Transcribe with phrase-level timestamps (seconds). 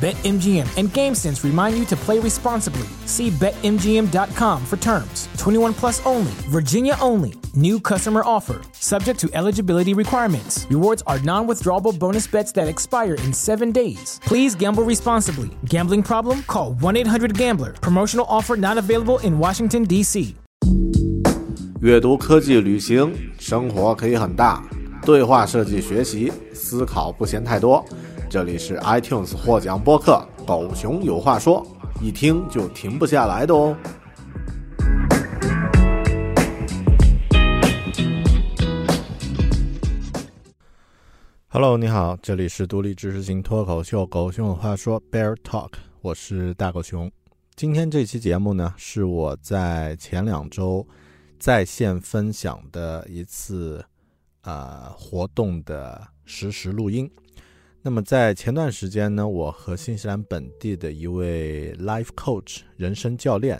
[0.00, 2.86] BetMGM and GameSense remind you to play responsibly.
[3.06, 5.28] See BetMGM.com for terms.
[5.38, 7.32] 21 plus only, Virginia only.
[7.54, 10.66] New customer offer, subject to eligibility requirements.
[10.68, 14.20] Rewards are non withdrawable bonus bets that expire in seven days.
[14.24, 15.50] Please gamble responsibly.
[15.66, 16.42] Gambling problem?
[16.42, 17.72] Call 1 800 Gambler.
[17.80, 20.34] Promotional offer not available in Washington, D.C.
[21.80, 24.62] 阅读、科技、旅行，生活可以很大。
[25.04, 27.84] 对话设计、学习、思考不嫌太多。
[28.29, 31.65] 这里是 iTunes 获奖播客《狗熊有话说》，
[32.03, 33.75] 一听就停不下来的哦。
[41.47, 47.11] Hello，你好，这里是独立知识型脱口秀《狗熊有话说》Bear Talk，我是大狗熊。
[47.55, 50.87] 今天这期节目呢，是我在前两周
[51.39, 53.83] 在线分享的一次
[54.43, 57.09] 呃活动的实时录音。
[57.81, 63.57] 那么在前段时间呢，我和新西兰本地的一位 life coach 人生教练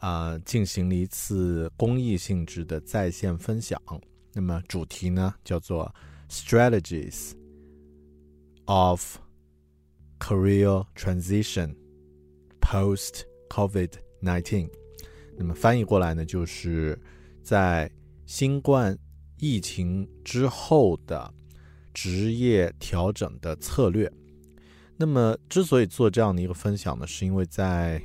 [0.00, 3.80] 啊，进行了一次公益性质的在线分享。
[4.32, 5.94] 那么主题呢叫做
[6.30, 7.32] strategies
[8.64, 9.18] of
[10.18, 11.76] career transition
[12.60, 13.20] post
[13.50, 13.90] COVID
[14.22, 14.70] nineteen。
[15.36, 16.98] 那么翻译过来呢，就是
[17.42, 17.90] 在
[18.24, 18.98] 新冠
[19.36, 21.34] 疫情之后的。
[21.96, 24.12] 职业调整的策略。
[24.98, 28.02] 那么，之所以做这样的一个分享呢，是因为在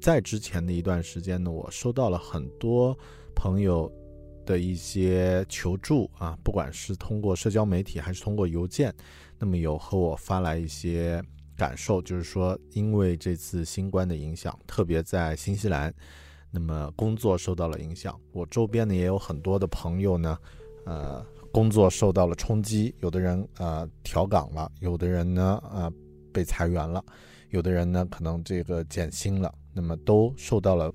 [0.00, 2.98] 在之前的一段时间呢，我收到了很多
[3.36, 3.88] 朋友
[4.44, 8.92] 的一些求助啊，不管是通过社交媒体还是通过邮件，
[9.38, 11.22] 那么有和我发来一些
[11.56, 15.94] 感受，就是说，因为这次新冠的影响，特别在新西兰，
[16.50, 18.20] 那么工作受到了影响。
[18.32, 20.36] 我周边呢也有很多的朋友呢，
[20.86, 21.24] 呃。
[21.52, 25.92] 工作受到了冲击，有的人呃调岗了，有的人呢呃
[26.32, 27.02] 被裁员了，
[27.50, 30.92] 有的人呢可能这个减薪了，那么都受到了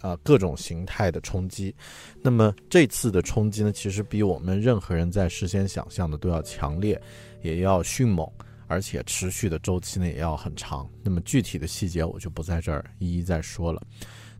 [0.00, 1.74] 啊各种形态的冲击。
[2.22, 7.00] 那么这次的冲击呢，其实比我们任何人在事先想象的都要强烈，
[7.42, 8.28] 也要迅猛，
[8.66, 10.88] 而且持续的周期呢也要很长。
[11.02, 13.82] 那么具体的细节我就不在这儿一一再说了。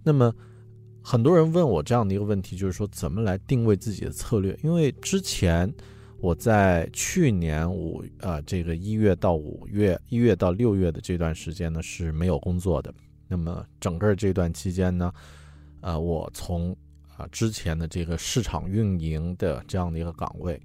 [0.02, 0.34] 那么。
[1.06, 4.58] 很多人问我这样的一个问题，就是说怎么来定位自己的策略？
[4.64, 5.70] 因为之前
[6.18, 12.92] 我在去年五啊这个一月到五月，一月到六月的这段时间呢是没有工作的。
[13.28, 15.12] 那么整个这段期间呢，
[15.82, 16.74] 呃，我从
[17.18, 20.58] 啊之前的这个市场运营的这样的一个岗位，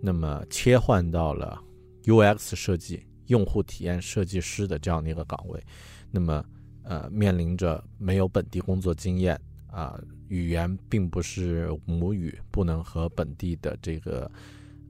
[0.00, 1.60] 那么切换到了
[2.04, 5.62] UX 设计、用户体验设计师的这样的一个岗位，
[6.10, 6.42] 那么
[6.82, 9.38] 呃面临着没有本地工作经验。
[9.72, 14.30] 啊，语言并不是母语，不能和本地的这个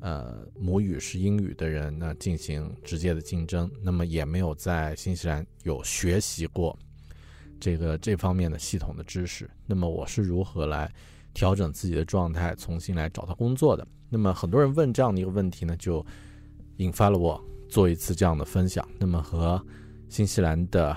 [0.00, 3.70] 呃母语是英语的人呢进行直接的竞争。
[3.80, 6.76] 那么也没有在新西兰有学习过
[7.60, 9.48] 这个这方面的系统的知识。
[9.66, 10.92] 那么我是如何来
[11.32, 13.86] 调整自己的状态，重新来找到工作的？
[14.10, 16.04] 那么很多人问这样的一个问题呢，就
[16.78, 18.86] 引发了我做一次这样的分享。
[18.98, 19.64] 那么和
[20.08, 20.94] 新西兰的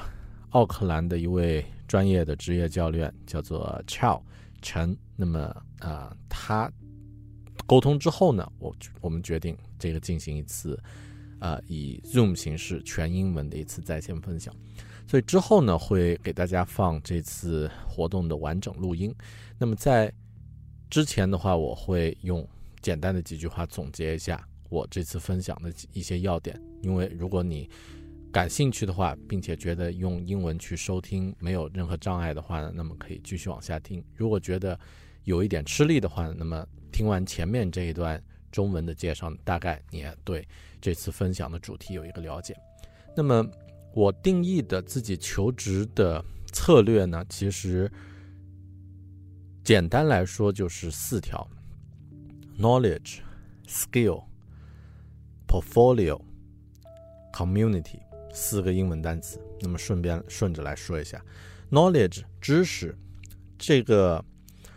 [0.56, 1.64] 奥克兰的一位。
[1.88, 4.20] 专业的职业教练叫做 Chow
[4.60, 5.40] 陈，那么
[5.78, 6.70] 啊，他
[7.68, 10.82] 沟通之后呢，我我们决定这个进行一次
[11.38, 14.52] 啊以 Zoom 形式全英文的一次在线分享，
[15.08, 19.14] 所以之后呢会给大家放这次活动的完整录音。
[19.60, 20.12] 那么在
[20.90, 22.46] 之前的话，我会用
[22.82, 27.70] 简单的几句话总结一下我这次分享的一些要点，因为如果你
[28.36, 34.04] 感兴趣的话，并且觉得用英文去收听没有任何障碍的话呢，那么可以继续往下听。
[34.14, 34.78] 如果觉得
[35.24, 38.22] 有一点吃力的话，那么听完前面这一段
[38.52, 40.46] 中文的介绍，大概你也对
[40.82, 42.54] 这次分享的主题有一个了解。
[43.16, 43.42] 那么
[43.94, 46.22] 我定义的自己求职的
[46.52, 47.90] 策略呢，其实
[49.64, 51.50] 简单来说就是四条
[52.60, 53.20] ：knowledge、
[53.66, 54.26] skill、
[55.48, 56.22] portfolio、
[57.32, 58.02] community。
[58.36, 61.24] 四个英文单词，那么顺便顺着来说一下
[61.72, 62.96] ，knowledge 知识，
[63.58, 64.24] 这个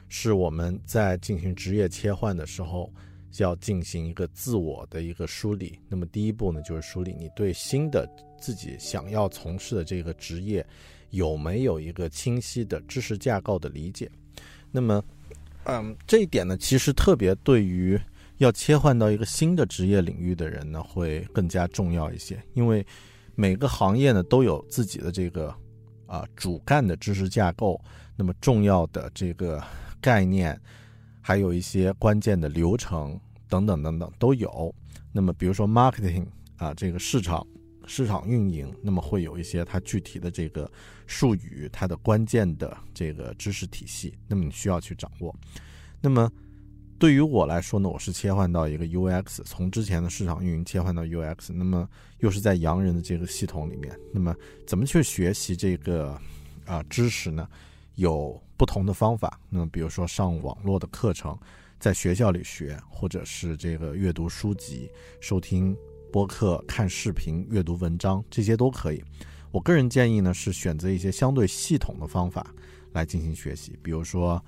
[0.08, 2.90] 是我们在进行职业切换的时候，
[3.38, 5.78] 要进行一个自我的一个梳理。
[5.88, 8.08] 那么第一步呢，就是梳理你对新的
[8.40, 10.64] 自己想要从事的这个职业
[11.10, 14.10] 有没有一个清晰的知识架构的理解。
[14.70, 15.04] 那么，
[15.64, 18.00] 嗯，这一点呢，其实特别对于
[18.38, 22.86] 要切换到一个新的职业领域的人呢，会更加重要一些，因为
[23.40, 25.54] 每个行业呢都有自己的这个
[26.06, 27.80] 啊主干的知识架构，
[28.16, 29.62] 那么重要的这个
[30.00, 30.60] 概念，
[31.20, 33.16] 还有一些关键的流程
[33.48, 34.74] 等等等等都有。
[35.12, 36.26] 那么，比如说 marketing
[36.56, 37.46] 啊，这个市场。
[37.90, 40.70] 市场运营，那么会有一些它具体的这个
[41.06, 45.34] 术语，它的关键的这个知识体系，那么你需要去掌握。
[45.98, 46.30] 那么
[46.98, 54.34] 对于我来说呢，我是切换到一个 UX，从之前的市场运营切换到 UX，那么又是在洋人的这个系统里面，那么
[54.66, 56.20] 怎么去学习这个
[56.66, 57.48] 啊知识呢？
[57.94, 59.40] 有不同的方法。
[59.48, 61.38] 那么比如说上网络的课程，
[61.78, 64.90] 在学校里学，或者是这个阅读书籍，
[65.20, 65.76] 收听。
[66.10, 69.04] 播客、看视频、阅读文章，这些都可以。
[69.50, 72.46] 我个人建议呢，是选择一些相对系统的方法
[72.92, 74.42] 来进行学习，比如说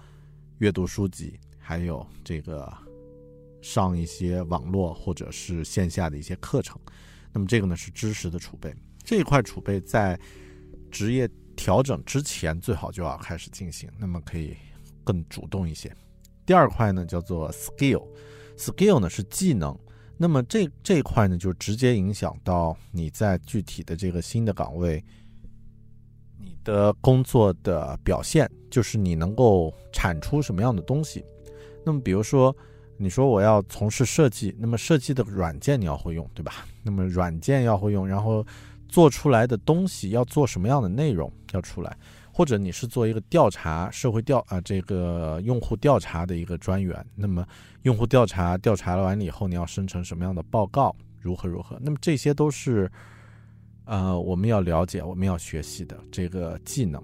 [0.57, 1.39] 阅读书籍，
[1.71, 2.69] 还有这个
[3.63, 6.77] 上一些网络或者是线下的一些课程。
[7.33, 8.75] 那么这个呢是知识的储备，
[9.05, 10.19] 这一块储备在
[10.91, 14.57] 职业调整之前最好就要开始进行，那么可以
[15.05, 15.95] 更主动一些。
[16.45, 19.79] 第二块呢叫做 skill，skill 呢是技能。
[20.17, 25.05] 那么这这一块呢，就直接影响到你在具体的这个新的岗位，
[26.37, 31.25] 你的工作的表现，就是你能够产出什么样的东西。
[31.85, 32.55] 那么比如说，
[32.97, 36.67] 你说我要从事设计，那么设计的软件你要会用，对吧？
[36.83, 38.47] 那么软件要会用，然后
[38.89, 41.97] 做出来的东西要做什么样的内容要出来。
[42.33, 47.47] 或者你是做一个调查社会调啊，这个用户调查的一个专员，那么
[47.83, 51.79] 用户调查调查了完了以后，你要生成什么样的报告，如何如何？
[51.83, 52.91] 那么这些都是
[53.85, 57.03] 呃我们要了解、我们要学习的这个技能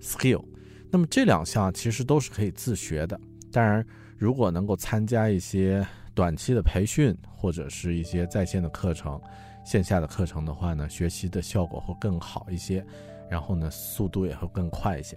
[0.00, 0.42] skill。
[0.90, 3.20] 那么这两项其实都是可以自学的。
[3.52, 3.84] 当然，
[4.18, 9.18] 如果能够参加一些短期的培训或者是一些在线的课程、
[9.64, 12.84] 线下的课程的话呢，学习的效果会更好一些。
[13.30, 15.16] 然后呢，速度也会更快一些。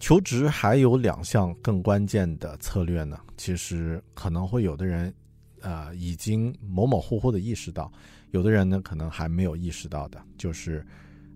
[0.00, 5.14] 求职还有两项更关键的策略呢，其实可能会有的人，
[5.62, 7.90] 呃，已经模模糊糊的意识到，
[8.32, 10.84] 有的人呢可能还没有意识到的，就是，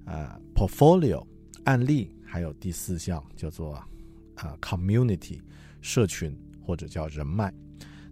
[0.05, 1.25] 呃，portfolio
[1.65, 3.75] 案例，还有第四项叫做
[4.35, 5.41] 啊 community
[5.81, 7.53] 社群或者叫人脉。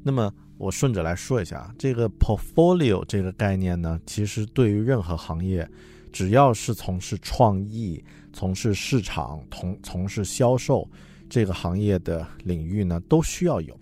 [0.02, 5.68] 那么我顺着来说一下，这个 portfolio 这个概念呢，其实对于任何行业。
[6.12, 8.02] 只要是从事创意、
[8.32, 10.88] 从事市场、从从事销售
[11.28, 13.78] 这个行业的领域呢，都需要有。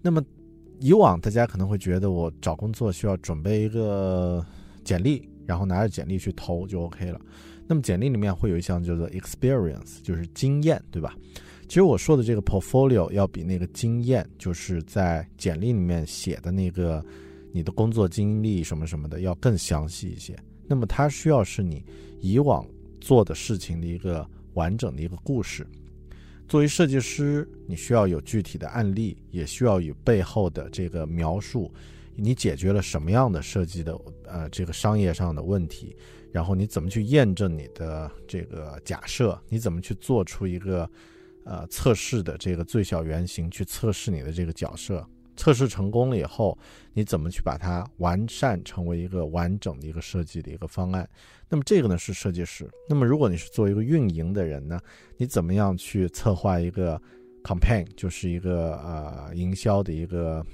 [0.00, 0.24] 那么，
[0.80, 4.42] 以往大家可能会觉得，我找工作需要准备一个
[4.82, 7.20] 简历，然后拿着简历去投就 OK 了。
[7.66, 11.14] 那么，简历里面会有一项叫做 experience，就是经验，对吧？
[11.74, 17.04] 其实我说的这个 portfolio 要比那个经验，就是在简历里面写的那个
[17.50, 20.38] 你的工作经历什么什么的，要更详细一些。
[20.68, 21.84] 那么它需要是你
[22.20, 22.64] 以往
[23.00, 25.66] 做的事情的一个完整的一个故事。
[26.46, 31.74] 作为设计师，你需要有具体的案例，也需要有背后的这个描述。
[32.14, 35.96] 你解决了什么样的设计的呃这个商业上的问题？
[36.30, 39.36] 然后你怎么去验证你的这个假设？
[39.48, 40.88] 你怎么去做出一个
[41.44, 45.06] 呃测试的这个最小原型去测试你的这个角色？
[45.36, 46.56] 测试成功了以后，
[46.92, 51.08] 你怎么去把它完善成为一个完整的一个设计的一个方案？
[51.48, 52.70] 那么这个呢是设计师。
[52.88, 54.78] 那么如果你是做一个运营的人呢，
[55.16, 57.00] 你怎么样去策划一个
[57.42, 60.46] campaign，就是一个呃营销的一个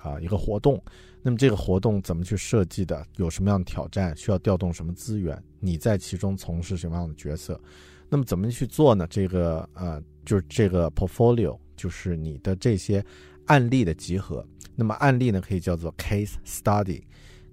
[0.00, 0.80] 啊一个活动？
[1.20, 3.04] 那么这个活动怎么去设计的？
[3.16, 4.16] 有什么样的挑战？
[4.16, 5.36] 需要调动什么资源？
[5.58, 7.60] 你在其中从事什么样的角色？
[8.08, 9.04] 那么怎么去做呢？
[9.10, 13.04] 这个呃就是这个 portfolio，就是你的这些。
[13.46, 17.02] 案例的集合，那么案例呢可以叫做 case study，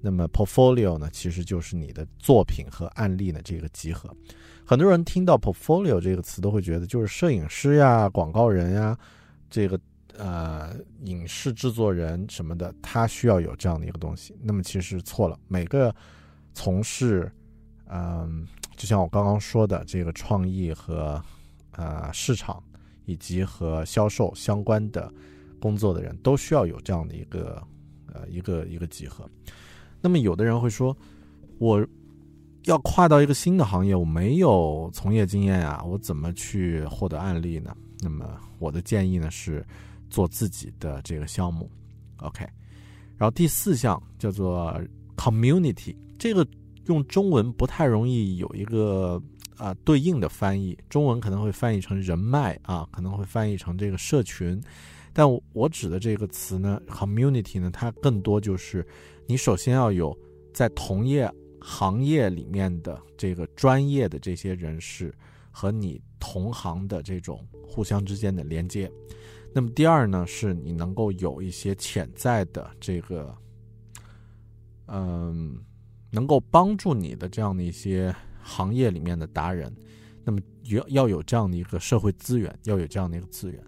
[0.02, 4.16] 那么 portfolio 呢其实就是你的作品和案例的这个集合。
[4.64, 8.96] 很多人听到 portfolio 这个词都会觉得就是摄影师呀、广告人呀、
[9.50, 9.78] 这个
[10.16, 14.38] 呃影视制作人什么的，他需要有这样的一个东西。
[14.44, 15.94] 那么其实错了，每个
[16.54, 17.30] 从事
[17.88, 18.48] 嗯，
[18.78, 21.20] 就像我刚刚说的这个创意和
[21.80, 22.62] 呃市场
[23.06, 25.12] 以及和销售相关的。
[25.62, 27.62] 工作的人都需要有这样的一个，
[28.14, 29.30] 呃，一个一个集合。
[30.00, 30.96] 那么，有的人会说，
[31.58, 31.86] 我
[32.64, 37.76] 要跨到一个新的行业，我没有从业经验啊，我怎么去获得案例呢？
[38.00, 39.62] 那么我的建议呢是
[40.10, 41.70] 做自己的这个项目。
[42.20, 42.48] OK，
[43.18, 44.82] 然后第四项叫做
[45.18, 46.48] community，这个
[46.86, 49.22] 用中文不太容易有一个
[49.60, 54.60] 啊对应的翻译，中文可能会翻译成人脉啊，可能会翻译成这个社群。
[55.14, 58.88] 但我指的这个词呢，community 呢，它更多就是
[59.28, 60.18] 你首先要有
[60.54, 65.14] 在同业行业里面的这个专业的这些人士
[65.52, 68.90] 和你同行的这种互相之间的连接。
[69.52, 73.36] 那么第二呢，是你能够有一些潜在的这个，
[74.86, 75.60] 嗯，
[76.12, 78.16] 能够帮助你的这样的一些
[78.50, 79.72] 行业里面的达人。
[80.26, 83.64] 那么要要有这样的一个社会资源，要有这样的一个资源。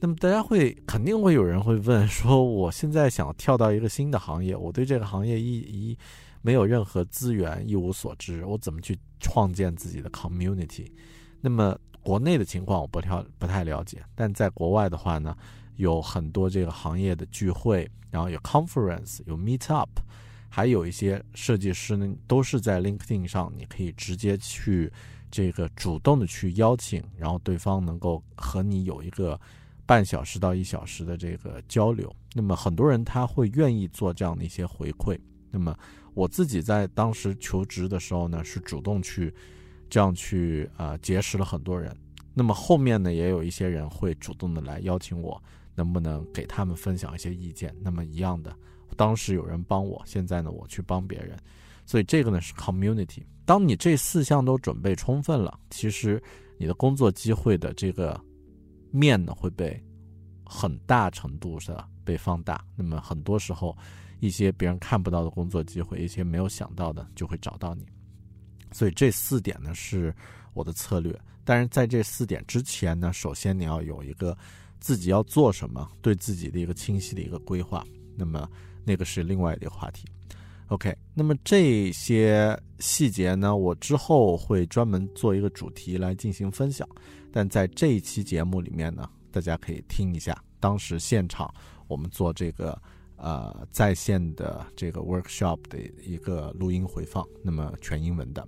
[0.00, 5.98] 那么大家会肯定会有人会问说，我现在想跳到一个新的行业，我对这个行业一一
[6.42, 10.92] 没有任何资源，一无所知，我怎么去创建自己的 community？
[11.40, 15.34] 那么国内的情况我不太不太了解，但在国外的话呢，
[15.76, 19.88] 有很多这个行业的聚会，然后有 conference，有 meet up，
[20.54, 24.92] 还有一些设计师呢，都是在 LinkedIn 上，你可以直接去
[25.30, 29.40] 这个主动的去邀请，然后对方能够和你有一个。
[29.86, 35.14] 半小时到一小时的这个交流，那么很多人他会愿意做这样的一些回馈。
[35.50, 35.76] 那么
[36.14, 39.30] 我自己在当时求职的时候呢，是主动去
[39.90, 41.94] 这样去啊结识了很多人。
[42.32, 45.38] 那么后面呢，也有一些人会主动的来邀请我，
[45.74, 47.76] 能不能给他们分享一些意见？
[47.82, 48.56] 那么一样的，
[48.96, 51.38] 当时有人帮我，现在呢我去帮别人，
[51.86, 53.22] 所以这个呢是 community。
[53.44, 56.22] 当你这四项都准备充分了，其实
[56.58, 58.20] 你的工作机会的这个。
[58.96, 59.82] 面呢会被
[60.46, 63.76] 很大程度的被放大，那么很多时候
[64.20, 67.84] 一些别人看不到的工作机会，一些没有想到的就会找到你。
[68.70, 70.14] 所以这四点呢是
[70.52, 71.12] 我的策略。
[71.42, 74.38] 但是在这四点之前呢，首先你要有一个
[74.78, 77.84] 自己要做什么，对自己的一个清晰的一个规划。
[78.16, 78.48] 那么
[78.84, 80.06] 那个是另外一个话题。
[80.68, 86.88] OK，那么这些细节呢，我之后会专门做一个主题来进行分享。
[87.30, 91.52] 但在这一期节目里面呢，大家可以听一下当时现场
[91.86, 92.80] 我们做这个
[93.16, 98.46] 呃在线的这个 workshop 的一个录音回放，那么全英文的。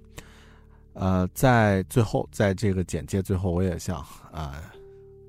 [0.94, 3.98] 呃，在最后，在这个简介最后，我也想
[4.32, 4.72] 啊，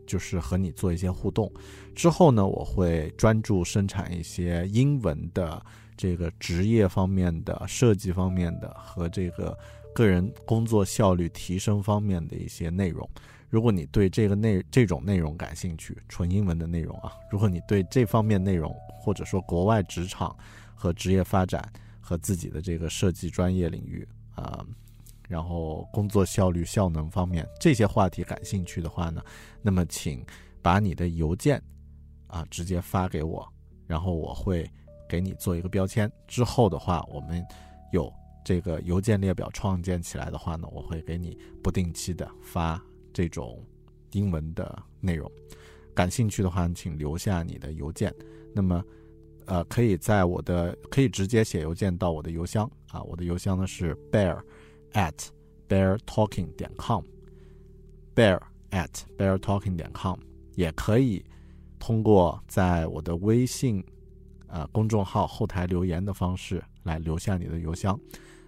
[0.05, 1.51] 就是和你做一些互动。
[1.97, 5.59] 之后呢，我会专注生产一些英文的
[5.97, 9.57] 这个职业方面的、设计方面的和这个
[9.95, 13.09] 个人工作效率提升方面的一些内容。
[13.49, 20.37] 如果你对这个内这种内容感兴趣，纯英文的内容啊，如果你对这方面内容，或者说国外职场
[20.75, 21.67] 和职业发展
[21.99, 24.63] 和自己的这个设计专业领域啊，
[25.27, 29.19] 然后工作效率效能方面这些话题感兴趣的话呢，
[29.63, 30.23] 那么请
[30.61, 31.59] 把你的邮件
[32.27, 33.47] 啊直接发给我，
[33.87, 34.69] 然后我会
[35.09, 36.11] 给你做一个标签。
[36.27, 37.45] 之后的话，我们
[37.91, 38.11] 有
[38.45, 42.81] 这个邮件列表创建起来的话呢，我会给你不定期的发。
[43.13, 43.65] 这种
[44.11, 45.31] 英文的内容，
[45.95, 48.13] 感兴趣的话，请留下你的邮件。
[48.53, 48.85] 那么，
[49.47, 54.39] 呃，可以在我的可以直接写邮件到我的邮箱啊，我的邮箱呢是 bear
[54.93, 55.29] at
[55.67, 60.19] bear talking 点 com，bear at bear talking 点 com，
[60.53, 61.25] 也可以
[61.79, 63.83] 通过在我的微信
[64.47, 67.99] 呃公众号后台留言的方式来留下你的邮箱。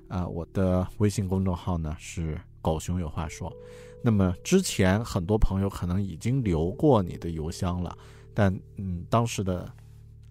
[0.08, 3.56] 啊，我的微信公众号呢是狗熊有话说。
[4.02, 7.96] 那么之前很多朋友可能已经留过你的邮箱了，
[8.34, 9.72] 但嗯，当时的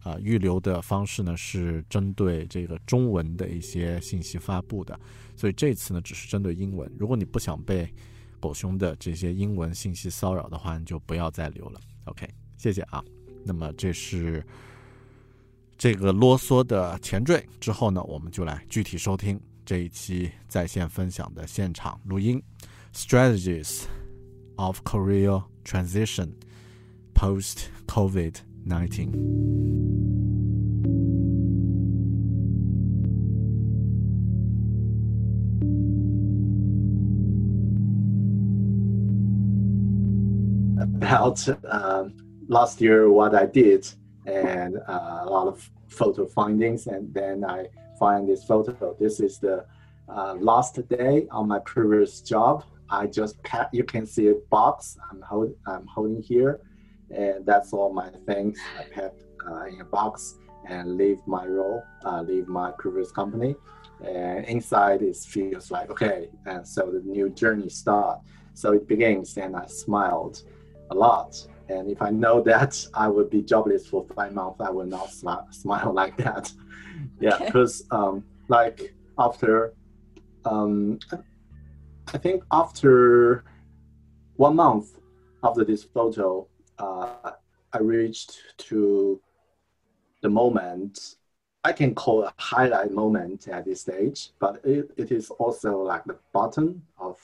[0.02, 4.98] 啊预留的方式呢是针对这个中文的一些信息发布的，
[5.36, 6.90] 所以这次呢只是针对英文。
[6.98, 7.88] 如果你不想被
[8.40, 11.80] 狗熊的这些英文信息骚扰的话，你就不要再留了。
[12.06, 12.26] OK，
[12.57, 13.03] 谢谢啊。
[13.43, 14.45] 那么这是
[15.77, 22.41] 这个啰嗦的前缀，之后呢我们就来具体收听这一期在线分享的现场录音。
[22.93, 23.83] strategies
[24.57, 26.31] of career transition
[27.15, 28.35] post COVID
[28.65, 29.11] 19.
[41.01, 42.13] About um,
[42.48, 43.88] last year, what I did,
[44.26, 47.66] and uh, a lot of photo findings, and then I
[47.98, 48.96] find this photo.
[48.98, 49.64] This is the
[50.08, 53.68] uh, last day on my previous job I just pack.
[53.72, 56.60] You can see a box I'm hold, I'm holding here,
[57.10, 58.58] and that's all my things.
[58.78, 60.36] I packed uh, in a box
[60.66, 63.54] and leave my role, uh, leave my previous company.
[64.04, 68.20] And inside it feels like okay, and so the new journey start.
[68.54, 70.42] So it begins, and I smiled.
[70.90, 71.46] a lot.
[71.68, 75.08] And if I know that I would be jobless for five months, I will not
[75.08, 76.52] smi- smile like that.
[77.20, 78.02] Yeah, because okay.
[78.02, 79.72] um, like after,
[80.44, 80.98] um,
[82.12, 83.44] I think after
[84.34, 84.98] one month
[85.44, 86.48] after this photo,
[86.78, 87.32] uh,
[87.72, 89.20] I reached to
[90.22, 91.18] the moment
[91.64, 96.04] I can call a highlight moment at this stage, but it, it is also like
[96.04, 97.18] the bottom of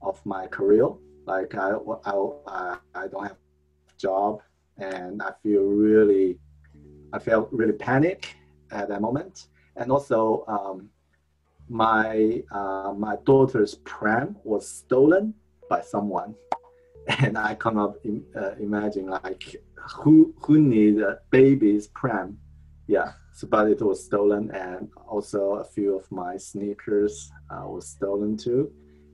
[0.00, 0.88] of my career.
[1.26, 1.72] Like I,
[2.04, 3.36] I, I don't have
[4.02, 4.42] job
[4.78, 6.38] and I feel really,
[7.12, 8.36] I felt really panic
[8.70, 9.46] at that moment.
[9.76, 10.88] And also um,
[11.68, 15.34] my, uh, my daughter's pram was stolen
[15.70, 16.34] by someone.
[17.18, 17.96] And I cannot
[18.36, 19.56] uh, imagine like
[20.02, 22.38] who, who need a baby's pram.
[22.86, 27.88] Yeah, so, but it was stolen and also a few of my sneakers uh, was
[27.88, 28.70] stolen too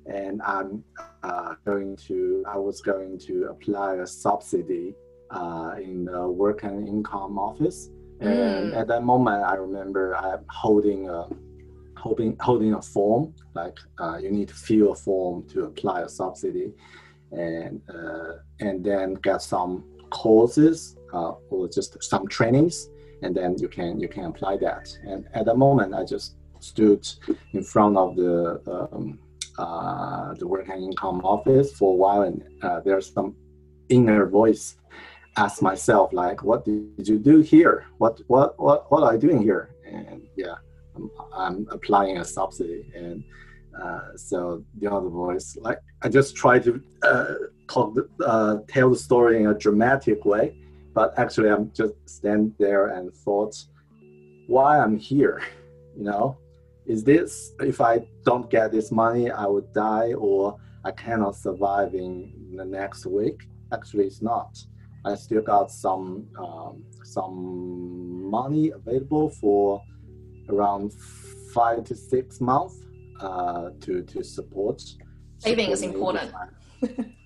[0.08, 0.84] and I'm
[1.22, 4.94] uh, going to, I was going to apply a subsidy
[5.30, 7.90] uh, in the work and income office.
[8.20, 8.76] And mm.
[8.76, 11.28] at that moment, I remember I'm holding a,
[11.96, 16.08] holding, holding a form, like uh, you need to fill a form to apply a
[16.08, 16.72] subsidy
[17.32, 22.88] and, uh, and then get some courses uh, or just some trainings
[23.22, 27.06] and then you can you can apply that and at that moment i just stood
[27.52, 28.60] in front of the
[28.92, 29.18] um,
[29.58, 33.34] uh, the working income office for a while, and uh, there's some
[33.88, 34.76] inner voice
[35.36, 37.86] ask myself like, "What did you do here?
[37.98, 40.56] What what what what are you doing here?" And yeah,
[40.94, 43.24] I'm, I'm applying a subsidy, and
[43.82, 47.34] uh, so the other voice like I just try to uh,
[47.68, 50.54] talk uh, tell the story in a dramatic way,
[50.94, 53.54] but actually I'm just stand there and thought
[54.46, 55.42] why I'm here,
[55.96, 56.38] you know
[56.88, 61.94] is this if I don't get this money, I would die or I cannot survive
[61.94, 63.46] in the next week?
[63.72, 64.58] Actually, it's not.
[65.04, 69.82] I still got some um, some money available for
[70.48, 70.92] around
[71.54, 72.76] five to six months
[73.20, 74.82] uh, to to support.
[75.38, 76.32] Saving is important.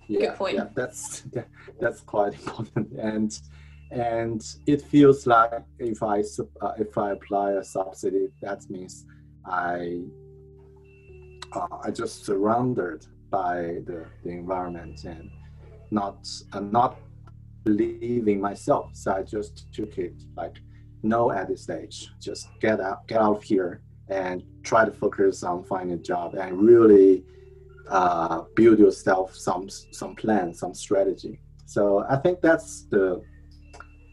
[0.08, 0.56] yeah, Good point.
[0.56, 1.22] Yeah, that's
[1.80, 3.30] that's quite important, and
[3.92, 6.20] and it feels like if I
[6.60, 9.06] uh, if I apply a subsidy, that means
[9.44, 10.02] I
[11.52, 15.31] uh, I just surrounded by the, the environment and
[15.90, 16.98] not uh, not
[17.64, 18.90] believing myself.
[18.94, 20.57] So I just took it like
[21.02, 22.11] no at this stage.
[22.20, 26.35] Just get out get out of here and try to focus on finding a job
[26.35, 27.24] and really
[27.88, 31.40] uh, build yourself some some plan, some strategy.
[31.66, 33.22] So I think that's the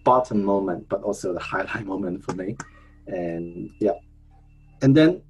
[0.04, 2.56] bottom moment, but also the highlight moment for me.
[3.08, 3.98] And yeah,
[4.82, 5.22] and then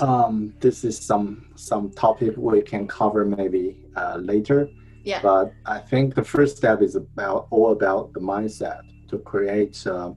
[0.00, 4.68] um, this is some some topic we can cover maybe uh, later.
[5.04, 5.20] Yeah.
[5.22, 10.12] But I think the first step is about all about the mindset to create uh,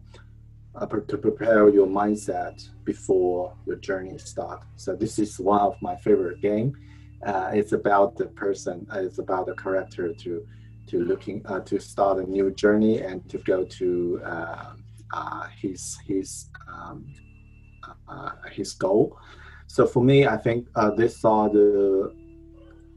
[0.75, 4.63] uh, to prepare your mindset before your journey start.
[4.75, 6.75] So this is one of my favorite game.
[7.25, 8.85] Uh, it's about the person.
[8.93, 10.47] Uh, it's about the character to
[10.87, 14.21] to looking uh, to start a new journey and to go to
[15.61, 17.05] his his um,
[18.51, 19.17] his goal.
[19.67, 22.13] So for me, I think uh, these are the.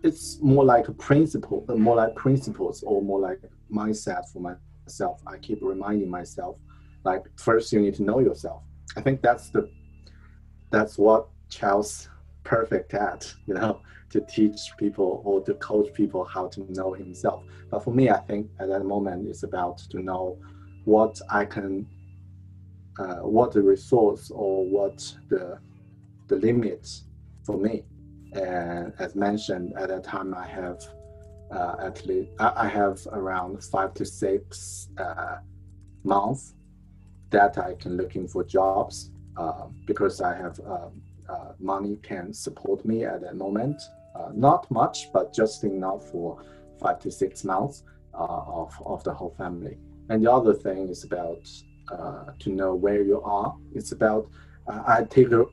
[0.03, 3.41] It's more like a principle, uh, more like principles, or more like
[3.73, 5.21] mindset for myself.
[5.27, 6.59] I keep reminding myself,
[7.05, 8.63] like first you need to know yourself.
[8.97, 9.69] I think that's the,
[10.71, 12.09] that's what Ciao's
[12.45, 17.43] perfect at, you know, to teach people or to coach people how to know himself.
[17.71, 20.39] But for me, I think at that moment it's about to know
[20.85, 21.87] what I can,
[22.99, 25.59] uh, what the resource or what the
[26.29, 27.05] the limits
[27.45, 27.85] for me.
[28.33, 30.83] And as mentioned at that time, I have
[31.51, 35.37] uh, at least I have around five to six uh,
[36.03, 36.55] months
[37.31, 42.85] that I can looking for jobs uh, because I have um, uh, money can support
[42.85, 43.81] me at that moment.
[44.15, 46.43] Uh, not much, but just enough for
[46.81, 49.77] five to six months uh, of of the whole family.
[50.09, 51.47] And the other thing is about
[51.89, 53.57] to know where you are.
[53.75, 54.29] It's about
[54.69, 55.45] I take a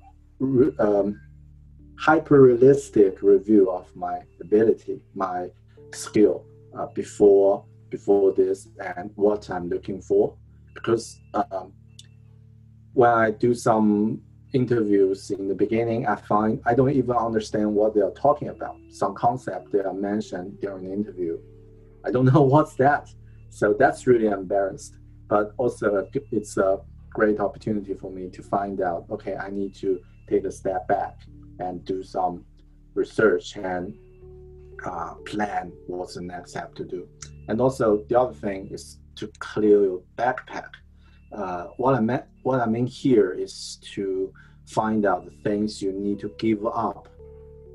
[0.79, 1.19] um,
[1.97, 5.49] hyper realistic review of my ability, my
[5.93, 6.45] skill
[6.77, 10.35] uh, before before this and what I'm looking for.
[10.73, 11.73] Because um,
[12.93, 14.21] when I do some
[14.53, 18.75] interviews in the beginning, I find I don't even understand what they are talking about.
[18.91, 21.37] Some concept they are mentioned during the interview,
[22.05, 23.09] I don't know what's that.
[23.49, 24.95] So that's really embarrassed.
[25.33, 29.07] But also, it's a great opportunity for me to find out.
[29.09, 31.15] Okay, I need to take a step back
[31.57, 32.45] and do some
[32.93, 33.95] research and
[34.85, 37.07] uh, plan what's the next step to do.
[37.47, 40.69] And also the other thing is to clear your backpack.
[41.31, 44.31] Uh, what I meant, what I mean here is to
[44.67, 47.09] find out the things you need to give up.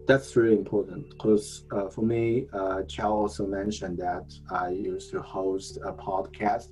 [0.07, 5.21] That's really important because uh, for me, uh, Ciao also mentioned that I used to
[5.21, 6.69] host a podcast,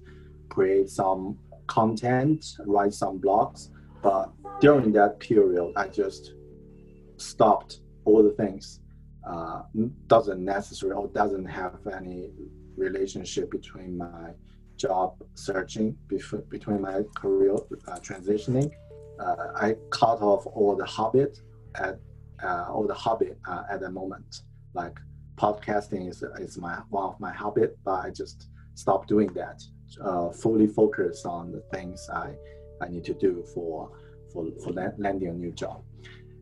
[0.49, 3.69] create some content, write some blogs.
[4.03, 6.35] But during that period, I just
[7.17, 8.81] stopped all the things.
[9.27, 9.63] Uh,
[10.07, 12.31] doesn't necessarily or doesn't have any
[12.77, 14.31] relationship between my
[14.77, 17.55] job searching, between my career
[17.89, 18.71] uh, transitioning.
[19.19, 21.41] Uh, I cut off all the habit
[21.75, 21.99] at
[22.43, 24.43] uh, all the hobby uh, at the moment.
[24.75, 24.99] Like
[25.37, 29.63] podcasting is, is my one of my habit, but I just stopped doing that.
[30.03, 32.35] Uh, fully focus on the things I,
[32.81, 33.90] I need to do for
[34.33, 35.83] for for landing a new job,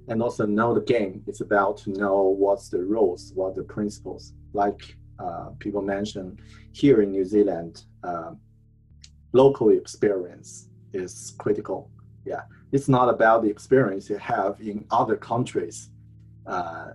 [0.09, 1.22] and also know the game.
[1.26, 4.33] It's about to know what's the rules, what the principles.
[4.52, 6.40] Like uh, people mentioned
[6.72, 8.33] here in New Zealand, uh,
[9.33, 11.90] local experience is critical.
[12.24, 15.90] Yeah, it's not about the experience you have in other countries.
[16.46, 16.92] Uh,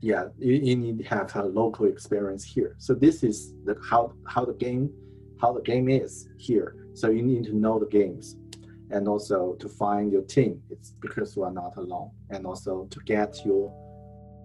[0.00, 2.74] yeah, you, you, need to have a local experience here.
[2.78, 4.90] So this is the, how how the game
[5.42, 6.76] how the game is here.
[6.94, 8.36] So you need to know the games,
[8.90, 10.62] and also to find your team.
[10.70, 13.64] It's because you are not alone, and also to get your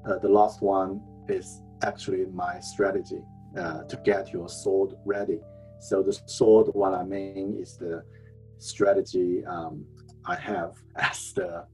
[0.08, 3.22] uh, the last one is actually my strategy
[3.58, 5.40] uh, to get your sword ready.
[5.80, 8.04] So the sword, what I mean is the
[8.58, 9.86] strategy um,
[10.26, 11.66] I have as the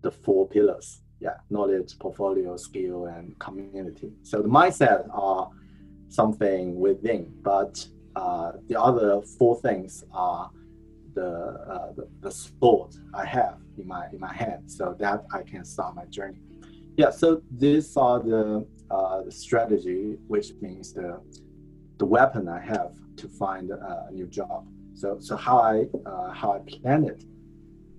[0.00, 1.02] the four pillars.
[1.20, 4.12] Yeah, knowledge, portfolio, skill, and community.
[4.22, 5.50] So the mindset are
[6.08, 7.84] something within, but
[8.16, 10.50] uh, the other four things are
[11.14, 11.30] the,
[11.68, 15.64] uh, the, the sword I have in my in my hand, so that I can
[15.64, 16.38] start my journey.
[16.96, 21.20] Yeah, so these are the, uh, the strategy, which means the
[21.98, 24.66] the weapon I have to find a new job.
[24.94, 27.24] So so how I uh, how I plan it,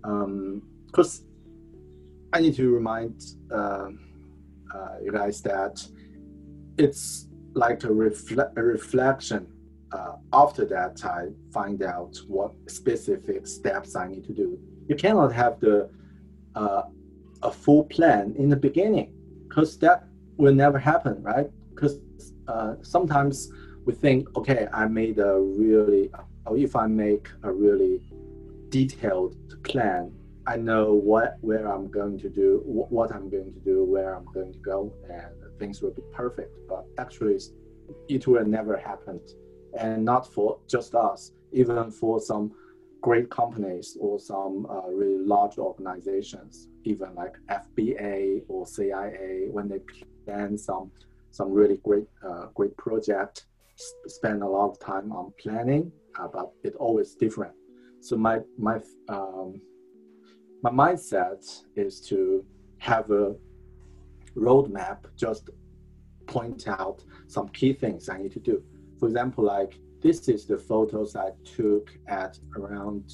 [0.01, 1.25] because um,
[2.33, 3.89] I need to remind uh,
[4.73, 5.85] uh, you guys that
[6.77, 9.47] it's like a, refle- a reflection.
[9.91, 14.59] Uh, after that, I find out what specific steps I need to do.
[14.87, 15.89] You cannot have the
[16.55, 16.83] uh,
[17.41, 19.13] a full plan in the beginning
[19.47, 20.05] because that
[20.37, 21.49] will never happen, right?
[21.69, 21.99] Because
[22.47, 23.49] uh, sometimes
[23.85, 26.09] we think, okay, I made a really,
[26.45, 28.01] or if I make a really
[28.69, 30.11] detailed plan,
[30.47, 34.25] I know what where I'm going to do, what I'm going to do, where I'm
[34.33, 36.51] going to go, and things will be perfect.
[36.67, 37.39] But actually,
[38.07, 39.19] it will never happen,
[39.77, 42.51] and not for just us, even for some
[43.01, 49.79] great companies or some uh, really large organizations, even like FBI or CIA, when they
[50.25, 50.91] plan some
[51.31, 53.45] some really great uh, great project,
[54.07, 57.53] spend a lot of time on planning, uh, but it always different.
[58.01, 59.61] So my my um,
[60.61, 61.43] my mindset
[61.75, 62.45] is to
[62.79, 63.35] have a
[64.35, 65.49] roadmap, just
[66.27, 68.63] point out some key things I need to do.
[68.99, 73.11] For example, like this is the photos I took at around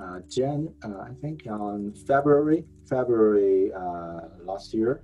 [0.00, 5.02] uh, Jan, uh, I think on February, February uh, last year.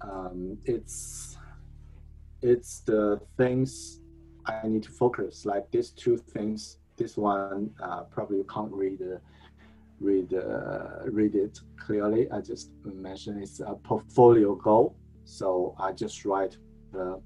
[0.00, 1.36] Um, it's
[2.42, 4.00] it's the things
[4.46, 6.78] I need to focus, like these two things.
[6.96, 9.18] This one uh, probably you can't read uh,
[10.00, 12.30] read uh, read it clearly.
[12.30, 16.56] I just mentioned it's a portfolio goal, so I just write
[16.92, 17.20] the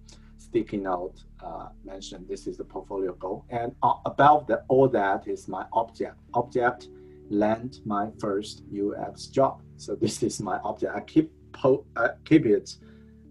[0.52, 3.46] sticky note uh, mentioned this is the portfolio goal.
[3.48, 6.16] And uh, above that, all that is my object.
[6.34, 6.88] Object
[7.30, 9.62] land my first UX job.
[9.78, 10.92] So this is my object.
[10.94, 12.76] I keep po- I keep it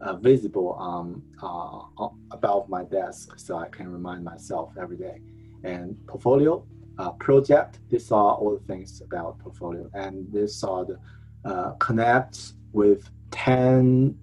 [0.02, 5.22] uh, visible um, uh, above my desk so I can remind myself every day.
[5.64, 6.66] And portfolio,
[6.98, 9.92] uh, project, these are all the things about portfolio.
[9.94, 10.98] And these are the
[11.46, 14.18] uh, connect with 10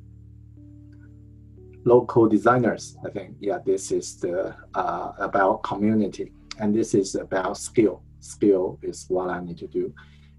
[1.88, 2.96] local designers.
[3.06, 8.02] I think yeah, this is the uh, about community, and this is about skill.
[8.20, 9.92] Skill is what I need to do,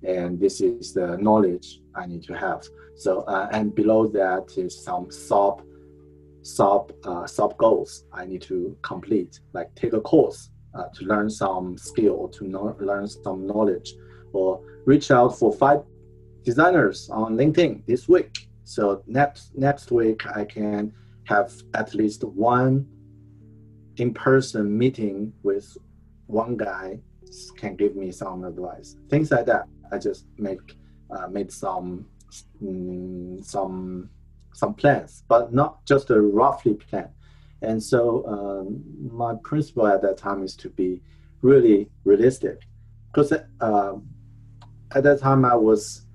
[0.03, 2.61] and this is the knowledge I need to have.
[2.95, 5.55] So uh, and below that is some sub
[6.41, 11.29] sub uh, sub goals I need to complete, like take a course uh, to learn
[11.29, 13.89] some skill, to know, learn some knowledge,
[14.33, 15.81] or reach out for five
[16.43, 18.47] designers on LinkedIn this week.
[18.63, 20.93] So next next week I can
[21.33, 22.73] have at least one
[23.97, 25.67] in-person meeting with
[26.25, 26.99] one guy
[27.61, 28.89] can give me some advice.
[29.11, 29.65] Things like that.
[29.91, 30.65] I just make
[31.13, 31.87] uh, made some
[32.63, 34.09] mm, some
[34.53, 37.09] some plans, but not just a roughly plan.
[37.61, 37.99] And so
[38.33, 38.65] um,
[39.23, 41.01] my principle at that time is to be
[41.49, 42.57] really realistic,
[43.07, 43.95] because uh,
[44.95, 46.05] at that time I was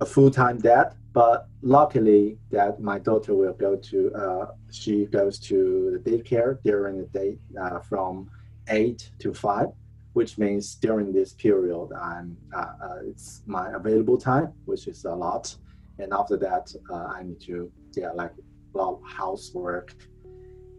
[0.00, 5.98] a full-time dad, but luckily that my daughter will go to uh, she goes to
[6.04, 8.28] the daycare during the day uh, from
[8.68, 9.68] eight to five,
[10.12, 15.14] which means during this period I'm uh, uh, it's my available time, which is a
[15.14, 15.54] lot,
[15.98, 18.32] and after that uh, I need to yeah like
[18.74, 19.94] a lot of housework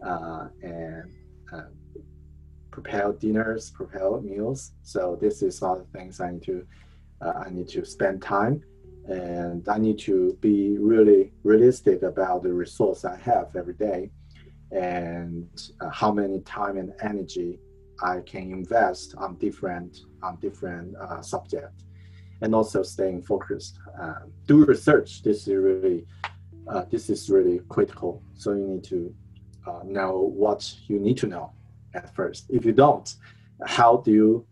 [0.06, 1.10] uh, and
[2.72, 4.72] prepare dinners, prepare meals.
[4.82, 6.66] So this is all the things I need to
[7.22, 8.64] I need to spend time
[9.06, 14.12] and I need to be really realistic about the resource I have every day
[14.72, 15.48] and
[15.82, 17.60] uh, how many time and energy
[18.02, 21.84] I can invest on different on different uh, subject
[22.42, 23.80] and also staying focused.
[24.00, 25.24] Uh, do research.
[25.24, 26.06] This is really
[26.68, 28.24] uh, this is really critical.
[28.36, 29.14] So you need to
[29.68, 31.52] uh, know what you need to know
[31.94, 32.46] at first.
[32.50, 33.14] If you don't,
[33.66, 34.46] how do you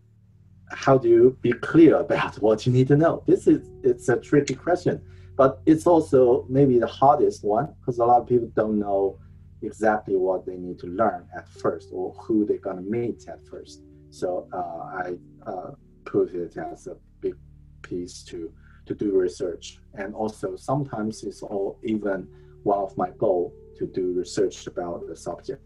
[0.72, 3.22] how do you be clear about what you need to know?
[3.26, 5.00] This is it's a tricky question,
[5.36, 9.18] but it's also maybe the hardest one because a lot of people don't know
[9.62, 13.82] exactly what they need to learn at first or who they're gonna meet at first.
[14.10, 15.70] So uh, I uh,
[16.04, 17.34] put it as a big
[17.82, 18.52] piece to
[18.86, 22.28] to do research, and also sometimes it's all even
[22.64, 25.62] one of my goal to do research about the subject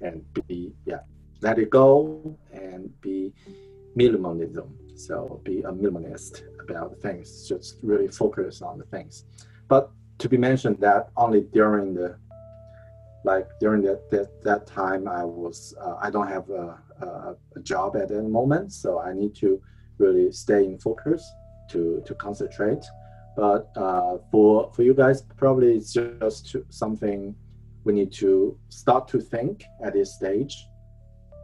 [0.00, 1.00] and be yeah
[1.40, 3.32] let it go and be
[3.96, 4.68] minimalism.
[4.96, 9.24] So be a minimalist about things, just really focus on the things.
[9.68, 12.16] But to be mentioned that only during the
[13.24, 17.06] like during that that, that time I was uh, I don't have a, a,
[17.56, 19.60] a, job at the moment, so I need to
[19.98, 21.22] really stay in focus
[21.70, 22.84] to to concentrate.
[23.36, 27.34] But uh, for for you guys, probably it's just something
[27.84, 30.54] we need to start to think at this stage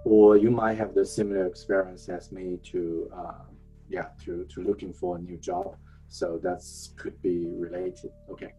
[0.04, 3.44] or you might have the similar experience as me to uh,
[3.88, 5.76] yeah to to looking for a new job.
[6.08, 8.10] So that's could be related.
[8.30, 8.52] Okay.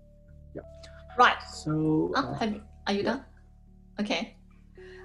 [0.56, 0.62] Yeah.
[1.18, 1.42] Right.
[1.44, 3.24] So oh, uh, you, are you done?
[4.00, 4.36] Okay.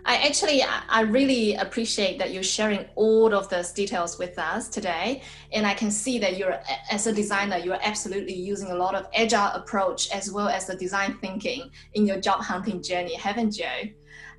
[0.08, 5.20] I actually, I really appreciate that you're sharing all of those details with us today.
[5.52, 6.58] And I can see that you're,
[6.90, 10.76] as a designer, you're absolutely using a lot of agile approach as well as the
[10.76, 13.92] design thinking in your job hunting journey, haven't you?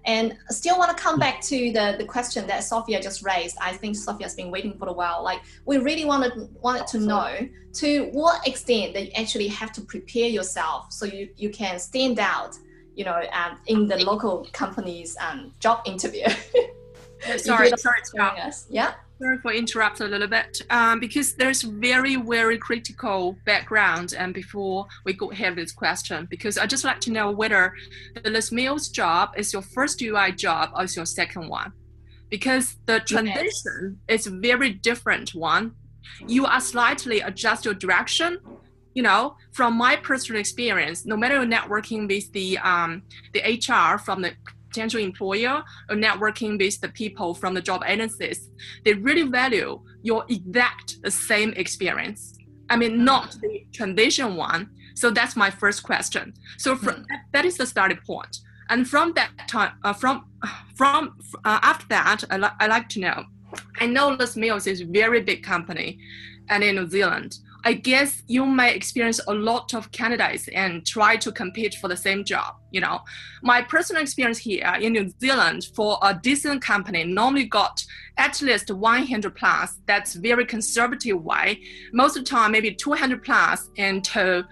[0.09, 3.55] And still want to come back to the, the question that Sophia just raised.
[3.61, 5.23] I think Sophia's been waiting for a while.
[5.23, 9.81] Like we really wanted wanted to know to what extent that you actually have to
[9.81, 12.57] prepare yourself so you, you can stand out,
[12.95, 16.25] you know, um, in the local company's um, job interview.
[17.37, 18.01] sorry, sorry,
[18.41, 18.65] us.
[18.67, 18.95] Yeah.
[19.21, 20.61] Sorry for interrupt a little bit.
[20.69, 26.25] Um, because there's very very critical background and before we go ahead with this question
[26.29, 27.73] because I just like to know whether
[28.23, 31.73] the Les Mills job is your first UI job or is your second one?
[32.29, 34.25] Because the transition yes.
[34.25, 35.73] is very different one.
[36.25, 38.39] You are slightly adjust your direction
[38.95, 43.03] you know from my personal experience no matter you're networking with the um,
[43.33, 44.31] the hr from the
[44.69, 48.49] potential employer or networking with the people from the job agencies,
[48.85, 52.37] they really value your exact the same experience.
[52.69, 54.69] I mean, not the transition one.
[54.95, 56.33] So that's my first question.
[56.57, 57.05] So from, mm.
[57.09, 58.37] that, that is the starting point.
[58.69, 60.25] And from that time, uh, from
[60.75, 63.25] from uh, after that, I, li- I like to know.
[63.79, 65.99] I know Les Mills is a very big company,
[66.49, 71.17] and in New Zealand, I guess you may experience a lot of candidates and try
[71.17, 72.55] to compete for the same job.
[72.71, 73.01] You know,
[73.41, 77.83] my personal experience here in New Zealand for a decent company normally got
[78.17, 79.79] at least 100 plus.
[79.87, 81.61] That's very conservative way.
[81.91, 84.47] Most of the time, maybe 200 plus into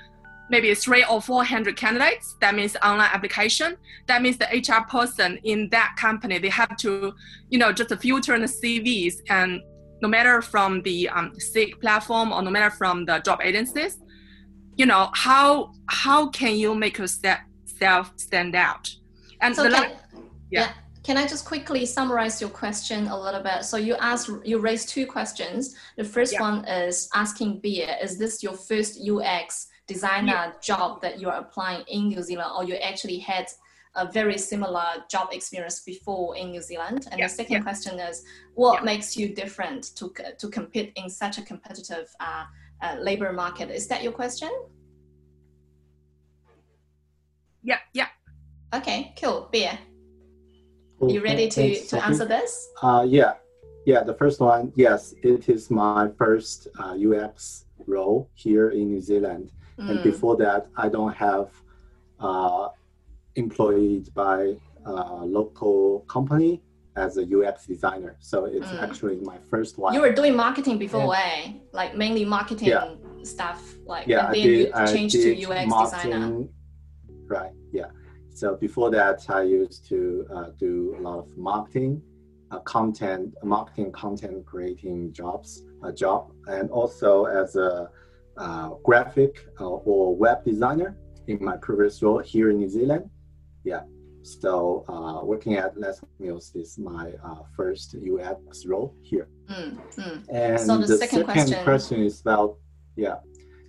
[0.49, 2.35] maybe three or 400 candidates.
[2.41, 3.77] That means online application.
[4.07, 7.13] That means the HR person in that company, they have to,
[7.49, 9.61] you know, just filter in the CVs and
[10.01, 13.97] no matter from the um, Seek platform or no matter from the job agencies,
[14.75, 18.89] you know how how can you make yourself stand out?
[19.41, 19.97] And so can, yeah.
[20.49, 20.71] yeah.
[21.03, 23.63] Can I just quickly summarize your question a little bit?
[23.63, 25.73] So you asked, you raised two questions.
[25.95, 26.41] The first yeah.
[26.41, 30.51] one is asking Bear, is this your first UX designer yeah.
[30.61, 33.47] job that you're applying in New Zealand, or you actually had
[33.97, 37.07] a very similar job experience before in New Zealand?
[37.11, 37.61] And yeah, the second yeah.
[37.61, 38.85] question is, what yeah.
[38.85, 42.45] makes you different to, to compete in such a competitive uh,
[42.81, 43.69] uh, labor market?
[43.69, 44.49] Is that your question?
[47.63, 48.07] Yeah, yeah.
[48.73, 49.49] Okay, cool.
[49.51, 49.79] Bear,
[50.99, 51.11] cool.
[51.11, 52.69] you ready to, to answer this?
[52.81, 53.33] Uh, yeah,
[53.85, 54.03] yeah.
[54.03, 59.51] The first one, yes, it is my first uh, UX role here in New Zealand.
[59.79, 59.89] Mm.
[59.89, 61.49] And before that, I don't have
[62.19, 62.69] uh,
[63.37, 66.61] employed by a local company
[66.95, 68.15] as a UX designer.
[68.19, 68.81] So it's Mm.
[68.85, 69.93] actually my first one.
[69.93, 71.53] You were doing marketing before, eh?
[71.71, 72.95] Like mainly marketing Yeah.
[73.23, 73.59] stuff.
[73.85, 76.19] Like yeah, and then did, you changed to UX designer.
[76.19, 76.49] marketing.
[77.27, 77.53] Right.
[77.71, 77.89] Yeah.
[78.39, 79.99] So before that, I used to
[80.35, 82.01] uh, do a lot of marketing,
[82.51, 85.49] uh, content, marketing, content creating jobs,
[85.83, 87.89] a job, and also as a
[88.37, 90.95] uh, graphic uh, or web designer
[91.27, 93.03] in my previous role here in New Zealand.
[93.67, 93.83] Yeah.
[94.23, 99.27] So uh, working at Les Mills is my uh, first UX role here.
[99.49, 100.25] Mm, mm.
[100.31, 102.57] And So the the, second second, question- is about
[102.95, 103.17] yeah,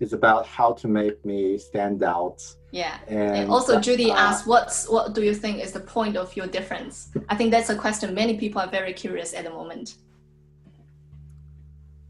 [0.00, 2.38] it's about how to make me stand out.
[2.70, 2.94] Yeah.
[3.08, 6.28] And, And also, Judy uh, asked, "What's what do you think is the point of
[6.38, 6.94] your difference?"
[7.32, 9.86] I think that's a question many people are very curious at the moment.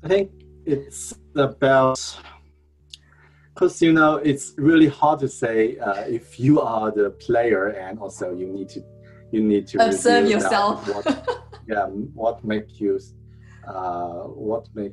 [0.05, 0.31] I think
[0.75, 1.99] it's about
[3.59, 7.99] because you know it's really hard to say uh, if you are the player and
[7.99, 8.81] also you need to
[9.33, 10.87] you need to Observe yourself.
[10.87, 11.87] what, yeah,
[12.23, 13.01] what make you
[13.67, 14.93] uh, what make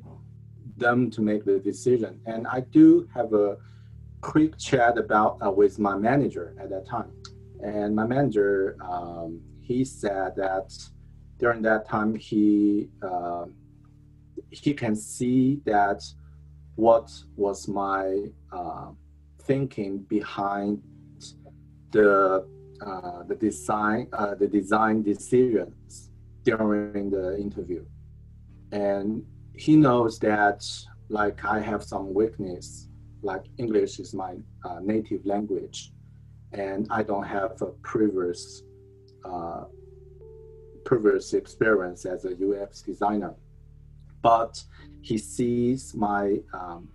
[0.78, 2.20] them to make the decision.
[2.26, 3.58] And I do have a
[4.22, 7.12] quick chat about uh, with my manager at that time,
[7.64, 10.74] and my manager um, he said that
[11.38, 13.46] during that time he uh,
[14.50, 16.02] he can see that
[16.76, 18.90] what was my uh,
[19.44, 20.82] thinking behind
[21.92, 22.46] the
[22.86, 26.10] uh, the design uh, the design decisions
[26.44, 27.84] during the interview.
[28.72, 29.24] And
[29.56, 30.66] he knows that
[31.10, 32.90] like i have some weakness
[33.22, 34.36] like english is my
[34.66, 35.92] uh, native language
[36.54, 38.64] and i don't have a previous
[39.24, 39.66] uh,
[40.84, 43.34] previous experience as a ux designer.
[44.22, 44.64] But
[45.06, 46.90] he sees my um,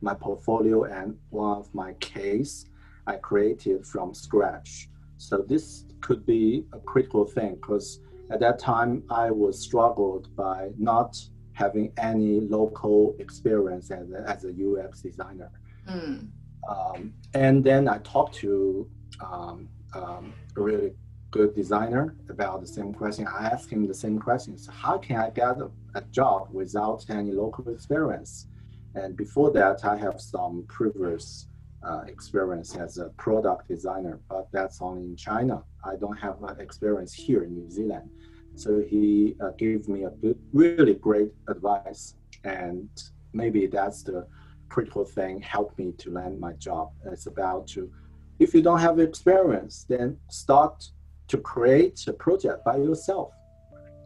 [0.00, 2.66] my portfolio and one of my case
[3.06, 4.88] I created from scratch.
[5.16, 10.70] So this could be a critical thing because at that time I was struggled by
[10.78, 11.10] not
[11.54, 15.50] having any local experience as a, as a UX designer.
[15.88, 16.28] Mm,
[16.68, 18.88] Um, and then I talked to
[19.20, 20.24] um, um,
[20.56, 20.92] a really
[21.30, 23.26] good designer about the same question.
[23.26, 24.68] I asked him the same questions.
[24.84, 28.46] How can I get a, a job without any local experience?
[28.94, 31.48] And before that, I have some previous
[31.82, 35.62] uh, experience as a product designer, but that's only in China.
[35.84, 38.08] I don't have experience here in New Zealand.
[38.54, 42.88] So he uh, gave me a good, really great advice, and
[43.32, 44.26] maybe that's the
[44.68, 45.40] critical thing.
[45.40, 46.92] Helped me to land my job.
[47.04, 47.90] It's about to,
[48.38, 50.84] if you don't have experience, then start
[51.28, 53.32] to create a project by yourself.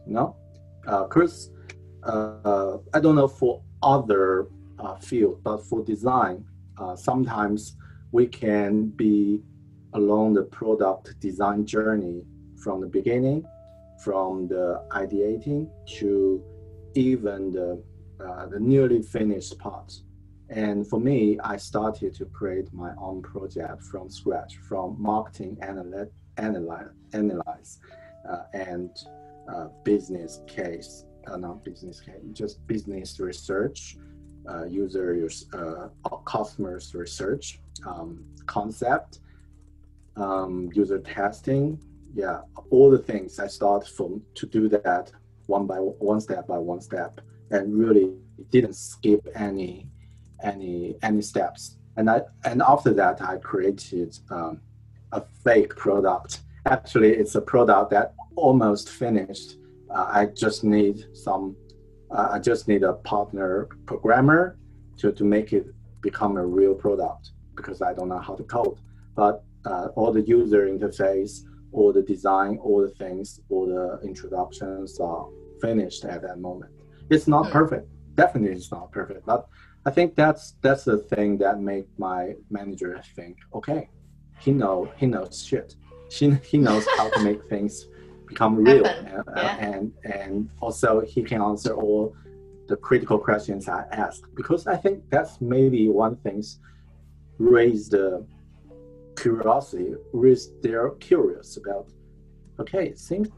[0.07, 0.35] You know,
[0.81, 1.58] because uh,
[2.03, 4.47] I don't know for other
[4.79, 6.45] uh, field, but for design,
[6.77, 7.75] uh, sometimes
[8.11, 9.41] we can be
[9.93, 12.23] along the product design journey
[12.63, 13.45] from the beginning,
[14.03, 16.43] from the ideating to
[16.95, 17.81] even the
[18.23, 19.93] uh, the nearly finished part.
[20.49, 26.07] And for me, I started to create my own project from scratch, from marketing analyze,
[26.37, 27.79] analyze, analyze
[28.29, 28.89] uh, and
[29.53, 33.97] uh, business case, uh, not business case, just business research,
[34.49, 35.87] uh, user uh,
[36.25, 39.19] customers research, um, concept,
[40.15, 41.79] um, user testing.
[42.15, 45.11] Yeah, all the things I start from to do that
[45.45, 48.13] one by one step by one step, and really
[48.51, 49.87] didn't skip any
[50.43, 51.77] any any steps.
[51.97, 54.61] And I and after that, I created um,
[55.11, 56.41] a fake product.
[56.65, 59.57] Actually, it's a product that almost finished.
[59.93, 61.55] Uh, I just need some.
[62.11, 64.57] Uh, I just need a partner programmer
[64.97, 65.65] to, to make it
[66.01, 68.79] become a real product because I don't know how to code.
[69.15, 74.99] But uh, all the user interface, all the design, all the things, all the introductions
[74.99, 75.27] are
[75.61, 76.71] finished at that moment.
[77.09, 77.51] It's not Mm.
[77.51, 77.87] perfect.
[78.15, 79.25] Definitely, it's not perfect.
[79.25, 79.47] But
[79.85, 83.89] I think that's that's the thing that made my manager think, okay,
[84.39, 85.75] he know he knows shit.
[86.11, 87.85] He, he knows how to make things
[88.29, 89.57] become real, Happen, and, yeah.
[89.57, 92.15] and and also he can answer all
[92.67, 96.59] the critical questions I ask because I think that's maybe one things
[97.39, 98.25] raise the
[99.17, 101.87] curiosity, raise they're curious about.
[102.59, 103.29] Okay, seems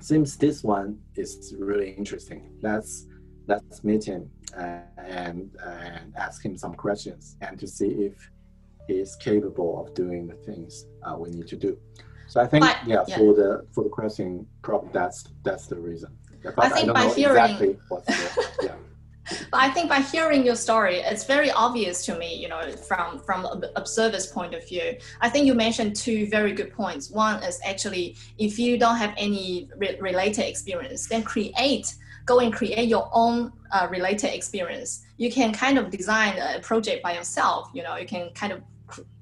[0.00, 2.40] seems this one is really interesting.
[2.60, 3.06] Let's
[3.46, 8.30] let's meet him uh, and and ask him some questions and to see if
[8.86, 11.78] he's capable of doing the things uh, we need to do.
[12.26, 13.18] So I think But- yeah, yeah.
[13.18, 16.10] for the for the question, probably that's that's the reason.
[16.42, 18.74] But think don't by hearing- exactly what's the, yeah.
[19.50, 23.18] but I think by hearing your story, it's very obvious to me, you know, from
[23.20, 23.46] from
[23.76, 24.96] observer's point of view.
[25.22, 27.10] I think you mentioned two very good points.
[27.10, 31.94] One is actually if you don't have any re- related experience, then create
[32.26, 35.04] go and create your own uh, related experience.
[35.18, 37.70] You can kind of design a project by yourself.
[37.74, 38.62] You know, you can kind of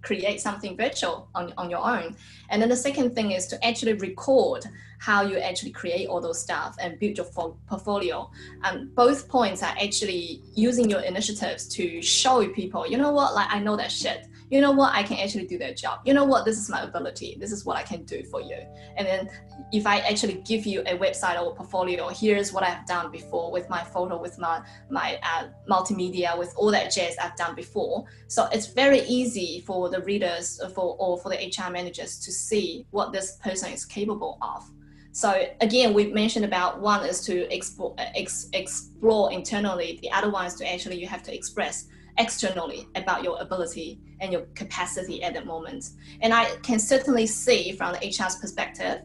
[0.02, 2.16] create something virtual on, on your own.
[2.50, 4.64] And then the second thing is to actually record
[4.98, 8.30] how you actually create all those stuff and build your portfolio.
[8.62, 13.48] And both points are actually using your initiatives to show people, you know what, like
[13.50, 16.00] I know that shit you know what, I can actually do that job.
[16.04, 17.38] You know what, this is my ability.
[17.40, 18.58] This is what I can do for you.
[18.98, 19.30] And then
[19.72, 23.50] if I actually give you a website or a portfolio, here's what I've done before
[23.50, 28.04] with my photo, with my my uh, multimedia, with all that jazz I've done before.
[28.28, 32.84] So it's very easy for the readers for or for the HR managers to see
[32.90, 34.70] what this person is capable of.
[35.12, 39.98] So again, we mentioned about one is to explore, ex, explore internally.
[40.02, 41.88] The other one is to actually you have to express
[42.18, 45.90] externally about your ability and your capacity at the moment.
[46.22, 49.02] And I can certainly see from the HR's perspective,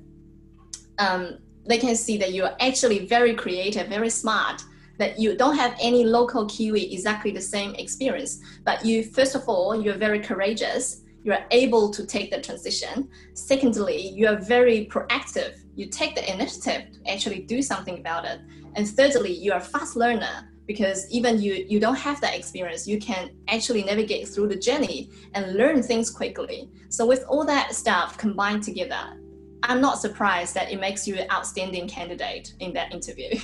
[0.99, 4.61] um, they can see that you're actually very creative, very smart,
[4.99, 8.39] that you don't have any local Kiwi exactly the same experience.
[8.63, 11.01] But you, first of all, you're very courageous.
[11.23, 13.09] You're able to take the transition.
[13.33, 15.59] Secondly, you are very proactive.
[15.75, 18.39] You take the initiative to actually do something about it.
[18.75, 22.85] And thirdly, you are a fast learner because even you you don't have that experience
[22.87, 26.69] you can actually navigate through the journey and learn things quickly.
[26.89, 29.17] So with all that stuff combined together
[29.63, 33.29] i'm not surprised that it makes you an outstanding candidate in that interview.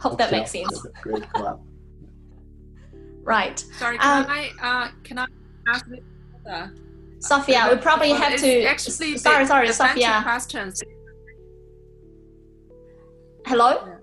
[0.00, 0.86] Hope that makes sense.
[1.02, 1.24] Great
[3.22, 3.58] right.
[3.78, 5.26] Sorry can um, i uh, can i
[5.68, 5.86] ask
[7.18, 10.20] sophia we probably well, have to actually sorry sorry sophia.
[10.22, 10.82] questions.
[13.44, 13.82] Hello?
[13.86, 13.97] yeah,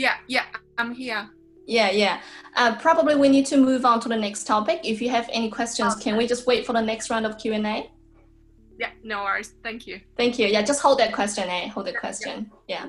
[0.00, 0.44] yeah, yeah,
[0.78, 1.28] I'm here.
[1.66, 2.20] Yeah, yeah.
[2.56, 4.80] Uh, probably we need to move on to the next topic.
[4.82, 6.04] If you have any questions, okay.
[6.04, 7.90] can we just wait for the next round of Q and A?
[8.78, 9.52] Yeah, no worries.
[9.62, 10.00] Thank you.
[10.16, 10.46] Thank you.
[10.46, 11.48] Yeah, just hold that question.
[11.48, 11.68] Eh?
[11.68, 12.50] Hold that question.
[12.66, 12.86] Yeah.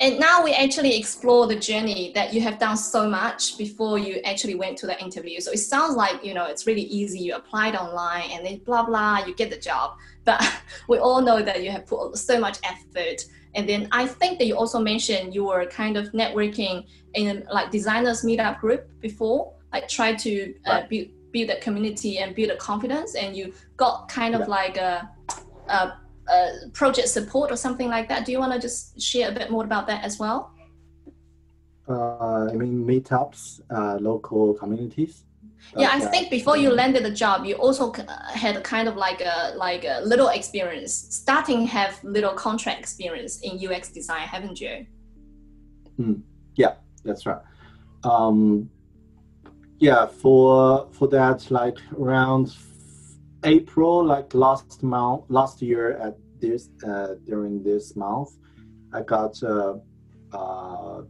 [0.00, 4.16] And now we actually explore the journey that you have done so much before you
[4.24, 5.38] actually went to the interview.
[5.40, 7.20] So it sounds like you know it's really easy.
[7.20, 9.96] You applied online and then blah blah, you get the job.
[10.24, 10.42] But
[10.88, 13.24] we all know that you have put so much effort
[13.54, 17.70] and then I think that you also mentioned you were kind of networking in like
[17.70, 20.88] designers meetup group before, like try to uh, right.
[20.88, 24.46] build build a community and build a confidence, and you got kind of yeah.
[24.46, 25.10] like a,
[25.68, 25.92] a,
[26.28, 28.24] a, project support or something like that.
[28.24, 30.52] Do you want to just share a bit more about that as well?
[31.88, 35.23] Uh, I mean meetups, uh, local communities
[35.76, 37.92] yeah i think before you landed the job you also
[38.32, 40.92] had a kind of like a like a little experience.
[41.10, 44.86] Starting have little contract experience in ux design haven't you?
[45.98, 46.22] Mm,
[46.56, 47.42] yeah that's right.
[48.02, 48.70] Um,
[49.78, 52.56] yeah for for that like around
[53.44, 58.30] april like last month last year at this uh, during this month
[58.92, 59.80] i got a,
[60.32, 61.02] a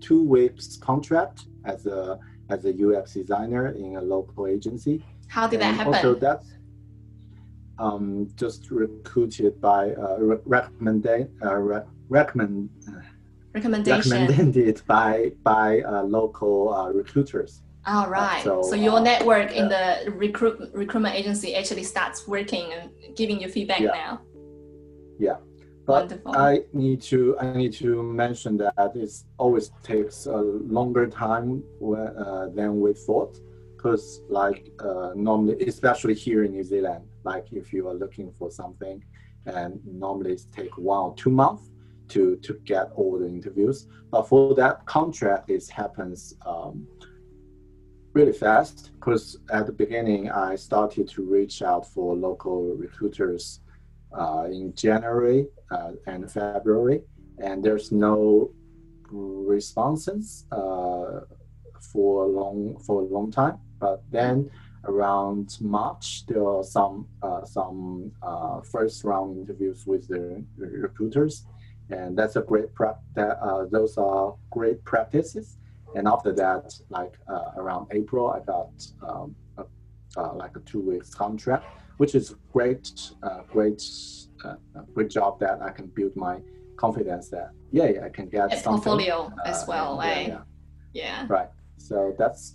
[0.00, 2.18] two weeks contract as a
[2.50, 5.02] as a UX designer in a local agency.
[5.28, 5.94] How did that happen?
[5.94, 6.46] Also, that's
[7.78, 12.70] um, just recruited by uh, re- recommended uh, re- recommend
[13.52, 17.62] recommendation recommended by by uh, local uh, recruiters.
[17.86, 18.42] All right.
[18.42, 23.40] so, so, your uh, network in the recruit recruitment agency actually starts working and giving
[23.40, 23.90] you feedback yeah.
[23.90, 24.20] now.
[25.18, 25.36] Yeah.
[25.86, 26.36] But Wonderful.
[26.36, 32.06] I need to I need to mention that it always takes a longer time when,
[32.16, 33.38] uh, than we thought,
[33.76, 38.50] because like uh, normally, especially here in New Zealand, like if you are looking for
[38.50, 39.04] something,
[39.44, 41.70] and normally it take one or two months
[42.08, 43.86] to to get all the interviews.
[44.10, 46.86] But for that contract, it happens um,
[48.14, 53.60] really fast because at the beginning I started to reach out for local recruiters
[54.50, 57.02] in January uh, and February,
[57.38, 58.50] and there's no
[59.10, 61.20] responses uh,
[61.80, 63.58] for a long for a long time.
[63.78, 64.50] But then
[64.84, 71.46] around March, there are some uh, some uh, first round interviews with the recruiters,
[71.90, 73.00] and that's a great prep.
[73.14, 75.58] That uh, those are great practices.
[75.96, 77.14] And after that, like
[77.56, 78.72] around April, I got
[79.08, 79.36] um,
[80.16, 81.66] a, like a two weeks contract
[81.96, 82.90] which is great,
[83.22, 83.82] uh, great,
[84.44, 84.56] uh,
[84.94, 86.40] great job that I can build my
[86.76, 90.00] confidence that yeah, yeah I can get a portfolio uh, as well.
[90.02, 90.42] Yeah, yeah,
[90.92, 91.26] yeah.
[91.28, 91.48] Right.
[91.76, 92.54] So that's,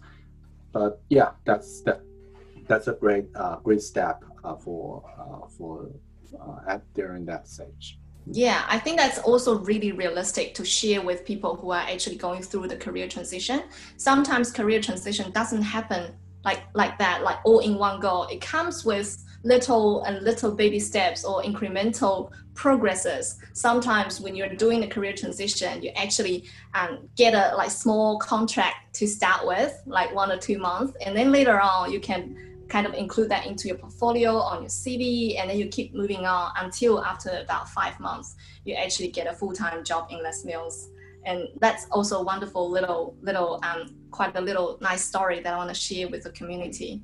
[0.72, 2.02] but yeah, that's that.
[2.68, 5.90] That's a great, uh, great step uh, for uh, for
[6.40, 7.98] uh, at during that stage.
[8.32, 12.44] Yeah, I think that's also really realistic to share with people who are actually going
[12.44, 13.64] through the career transition.
[13.98, 16.14] Sometimes career transition doesn't happen
[16.46, 18.24] like like that, like all in one go.
[18.24, 23.38] It comes with little and little baby steps or incremental progresses.
[23.54, 28.94] Sometimes when you're doing a career transition, you actually um, get a like small contract
[28.96, 32.86] to start with, like one or two months, and then later on you can kind
[32.86, 36.52] of include that into your portfolio on your CV, and then you keep moving on
[36.58, 40.90] until after about five months, you actually get a full-time job in Les Mills.
[41.26, 45.58] And that's also a wonderful little, little, um, quite a little nice story that I
[45.58, 47.02] want to share with the community.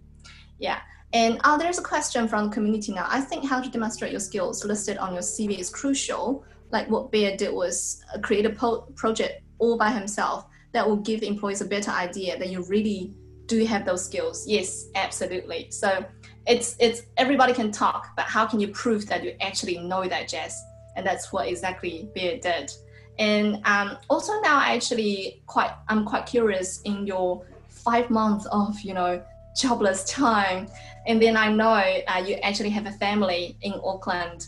[0.59, 0.79] Yeah.
[1.15, 3.07] And uh, there's a question from the community now.
[3.09, 6.43] I think how to demonstrate your skills listed on your CV is crucial.
[6.71, 11.23] Like what Bear did was uh, create a project all by himself that will give
[11.23, 13.13] employees a better idea that you really
[13.45, 14.45] do have those skills.
[14.45, 15.71] Yes, absolutely.
[15.71, 16.03] So
[16.47, 20.27] it's it's everybody can talk, but how can you prove that you actually know that
[20.27, 20.61] jazz?
[20.97, 22.73] And that's what exactly Bear did.
[23.19, 28.77] And um, also now, I actually quite I'm quite curious in your five months of
[28.81, 29.23] you know
[29.55, 30.67] jobless time.
[31.07, 34.47] And then I know uh, you actually have a family in Auckland.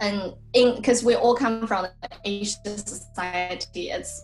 [0.00, 1.86] And in because we all come from
[2.24, 4.22] Asian society, it's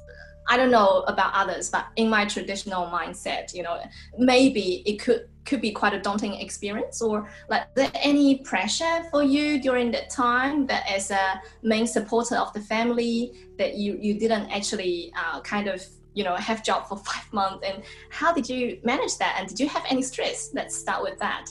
[0.48, 3.80] I don't know about others, but in my traditional mindset, you know,
[4.16, 9.22] maybe it could could be quite a daunting experience or like there any pressure for
[9.22, 14.18] you during that time that as a main supporter of the family that you you
[14.18, 15.84] didn't actually uh, kind of
[16.16, 19.36] you know have job for five months and how did you manage that?
[19.38, 21.46] And did you have any stress let's start with that?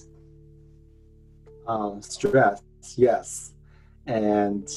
[1.68, 2.61] Um, stress
[2.97, 3.53] yes.
[4.07, 4.68] And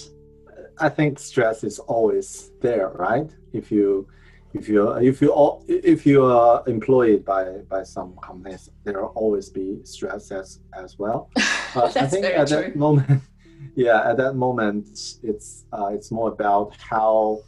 [0.81, 3.31] i think stress is always there right?
[3.53, 4.07] If you
[4.55, 9.13] if you if you all if you are employed by by some companies there will
[9.15, 11.31] always be stress as as well.
[11.75, 12.57] But i think at true.
[12.57, 13.23] that moment
[13.75, 14.89] yeah at that moment
[15.23, 17.41] it's uh, it's more about how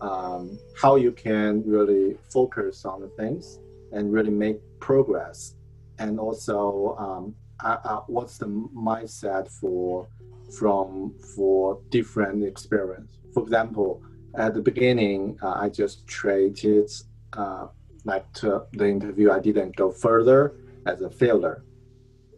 [0.00, 3.58] um, how you can really focus on the things
[3.92, 5.54] and really make progress
[5.98, 7.34] and also um,
[7.64, 10.08] uh, uh, what's the mindset for
[10.56, 14.02] from for different experience for example
[14.36, 16.90] at the beginning uh, i just traded
[17.34, 17.66] uh,
[18.04, 20.54] like to the interview i didn't go further
[20.86, 21.64] as a failure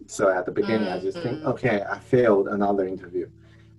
[0.07, 0.99] so at the beginning mm-hmm.
[0.99, 1.49] i just think mm-hmm.
[1.49, 3.29] okay i failed another interview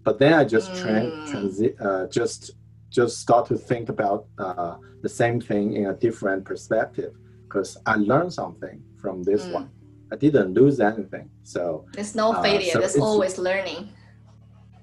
[0.03, 1.27] but then i just mm.
[1.27, 2.51] transi- uh, just
[2.91, 7.15] just start to think about uh, the same thing in a different perspective
[7.47, 9.53] because I learned something from this mm.
[9.53, 9.69] one.
[10.11, 11.29] I didn't lose anything.
[11.43, 12.73] So there's no uh, failure.
[12.73, 13.89] So there's always learning.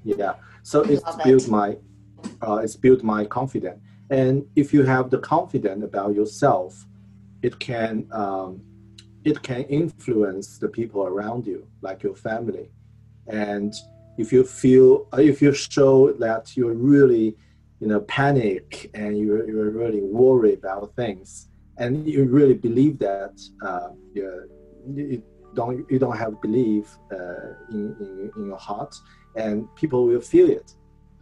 [0.03, 0.35] Yeah.
[0.63, 1.77] So it's built my
[2.43, 3.81] uh, it's built my confidence.
[4.11, 6.87] And if you have the confidence about yourself,
[7.43, 8.63] it can um,
[9.25, 12.71] it can influence the people around you, like your family.
[13.27, 13.75] And
[14.17, 17.37] if you feel if you show that you're really
[17.81, 21.49] you know panic and you're, you're really worried about things.
[21.79, 24.49] And you really believe that uh, you,
[24.87, 25.23] you
[25.55, 28.95] don't you don't have belief uh, in, in, in your heart
[29.37, 30.75] and people will feel it.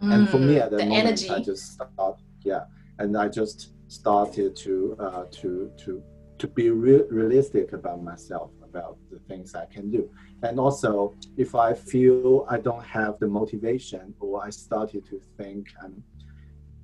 [0.03, 1.31] Mm, and for me mm, at that moment energy.
[1.31, 2.65] i just start yeah
[2.99, 6.03] and i just started to uh, to to
[6.39, 10.03] to be re- realistic about myself about the things i can do.
[10.43, 15.63] And also if i feel i don't have the motivation or i started to think
[15.83, 15.95] i'm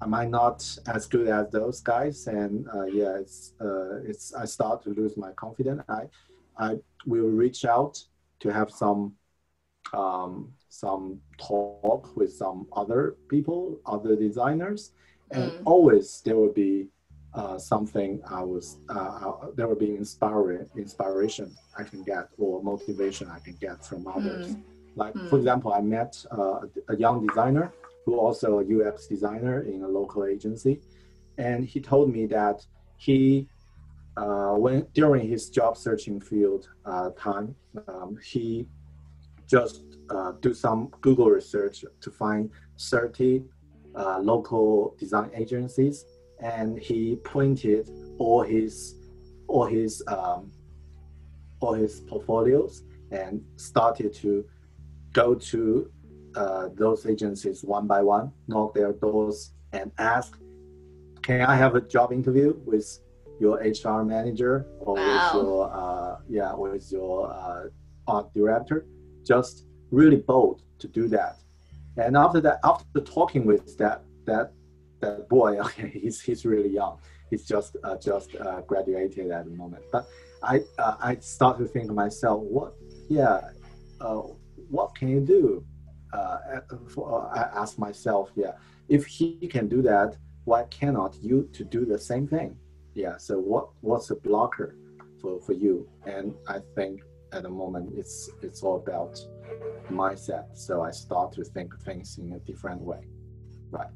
[0.02, 2.26] am I not as good as those guys?
[2.26, 5.82] And uh, yeah, it's uh, it's I start to lose my confidence.
[5.88, 6.02] I
[6.58, 6.76] I
[7.06, 8.02] will reach out
[8.40, 9.14] to have some
[9.92, 14.92] um, some talk with some other people, other designers,
[15.30, 15.62] and mm.
[15.64, 16.88] always there will be
[17.34, 22.62] uh, something I was uh, uh, there will be inspiring inspiration I can get or
[22.62, 24.48] motivation I can get from others.
[24.48, 24.62] Mm.
[24.96, 25.30] Like mm.
[25.30, 27.72] for example, I met uh, a young designer
[28.04, 30.80] who also a UX designer in a local agency,
[31.38, 32.64] and he told me that
[32.96, 33.48] he
[34.16, 37.54] uh, when during his job searching field uh, time,
[37.88, 38.66] um, he
[39.46, 43.44] just uh, do some Google research to find 30
[43.94, 46.04] uh, local design agencies,
[46.40, 47.88] and he pointed
[48.18, 48.96] all his
[49.48, 50.50] all his um,
[51.60, 54.44] all his portfolios and started to
[55.12, 55.90] go to
[56.34, 60.38] uh, those agencies one by one, knock their doors and ask,
[61.22, 62.98] "Can I have a job interview with
[63.40, 65.30] your HR manager or wow.
[65.34, 67.64] with your uh, yeah with your uh,
[68.06, 68.86] art director?"
[69.24, 71.36] Just really bold to do that.
[71.96, 74.52] And after that, after talking with that that
[75.00, 76.98] that boy, okay, he's he's really young.
[77.30, 79.84] He's just uh, just uh, graduated at the moment.
[79.92, 80.06] But
[80.42, 82.74] I uh, I start to think to myself, what
[83.08, 83.40] yeah,
[84.00, 84.22] uh,
[84.70, 85.64] what can you do?
[86.12, 88.52] Uh, for, I ask myself, yeah,
[88.88, 92.56] if he can do that, why cannot you to do the same thing?
[92.94, 93.16] Yeah.
[93.16, 94.76] So what what's the blocker
[95.20, 95.88] for, for you?
[96.04, 97.00] And I think
[97.32, 99.18] at the moment it's it's all about
[99.90, 100.46] mindset.
[100.54, 103.00] So I start to think things in a different way.
[103.70, 103.88] Right.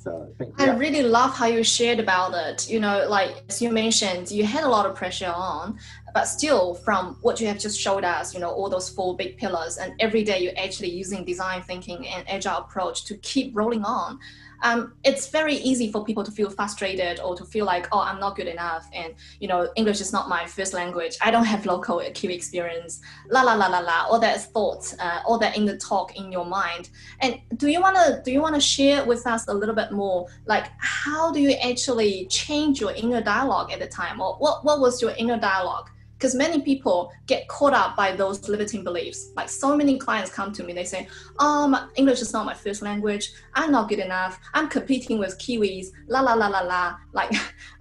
[0.00, 0.70] So I.
[0.70, 2.70] I really love how you shared about it.
[2.70, 5.78] You know, like as you mentioned, you had a lot of pressure on,
[6.14, 9.36] but still from what you have just showed us, you know, all those four big
[9.36, 13.84] pillars and every day you're actually using design thinking and agile approach to keep rolling
[13.84, 14.18] on
[14.62, 18.20] um, it's very easy for people to feel frustrated or to feel like, oh, I'm
[18.20, 21.16] not good enough, and you know, English is not my first language.
[21.20, 23.00] I don't have local Kiwi experience.
[23.30, 24.06] La la la la la.
[24.08, 26.90] All that thoughts, uh, all that in the talk in your mind.
[27.20, 30.66] And do you wanna do you wanna share with us a little bit more, like
[30.78, 35.00] how do you actually change your inner dialogue at the time, or what what was
[35.00, 35.90] your inner dialogue?
[36.20, 39.30] Because many people get caught up by those limiting beliefs.
[39.34, 41.08] Like so many clients come to me, they say,
[41.38, 43.32] "Um, English is not my first language.
[43.54, 44.38] I'm not good enough.
[44.52, 46.96] I'm competing with Kiwis." La la la la la.
[47.14, 47.32] Like,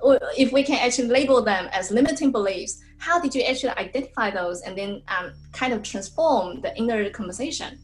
[0.37, 4.61] if we can actually label them as limiting beliefs, how did you actually identify those
[4.61, 7.77] and then um, kind of transform the inner conversation?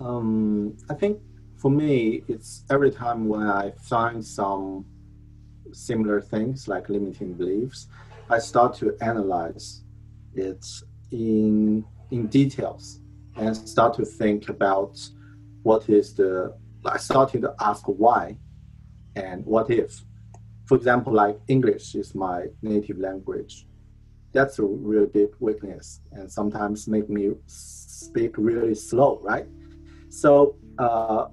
[0.00, 1.20] Um, I think
[1.56, 4.84] for me, it's every time when I find some
[5.72, 7.88] similar things like limiting beliefs,
[8.30, 9.82] I start to analyze
[10.34, 10.66] it
[11.10, 13.00] in in details
[13.36, 14.98] and start to think about
[15.62, 16.54] what is the
[16.84, 18.36] I started to ask why
[19.16, 20.04] and what if.
[20.66, 23.66] For example, like English is my native language.
[24.32, 29.46] That's a really big weakness and sometimes make me speak really slow, right?
[30.10, 31.26] So uh,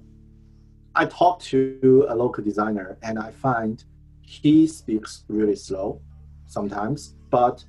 [0.94, 3.84] I talked to a local designer and I find
[4.22, 6.00] he speaks really slow
[6.46, 7.64] sometimes, but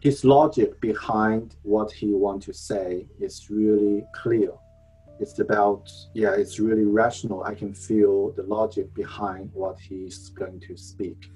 [0.00, 4.52] his logic behind what he want to say is really clear.
[5.20, 7.44] It's about yeah, it's really rational.
[7.44, 11.30] I can feel the logic behind what he's going to speak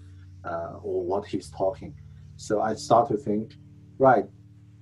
[0.45, 1.95] uh, or what he's talking.
[2.37, 3.55] So I start to think,
[3.99, 4.27] right,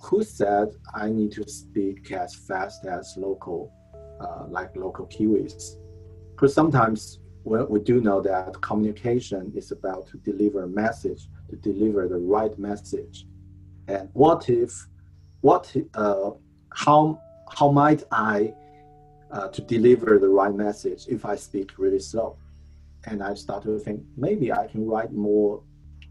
[0.01, 3.73] who said I need to speak as fast as local,
[4.21, 5.77] uh, like local Kiwis?
[6.31, 12.09] Because sometimes we do know that communication is about to deliver a message to deliver
[12.09, 13.27] the right message.
[13.89, 14.73] And what if,
[15.43, 16.31] what, uh,
[16.75, 18.55] how, how might I
[19.31, 22.39] uh, to deliver the right message if I speak really slow?
[23.05, 25.63] And I start to think maybe I can write more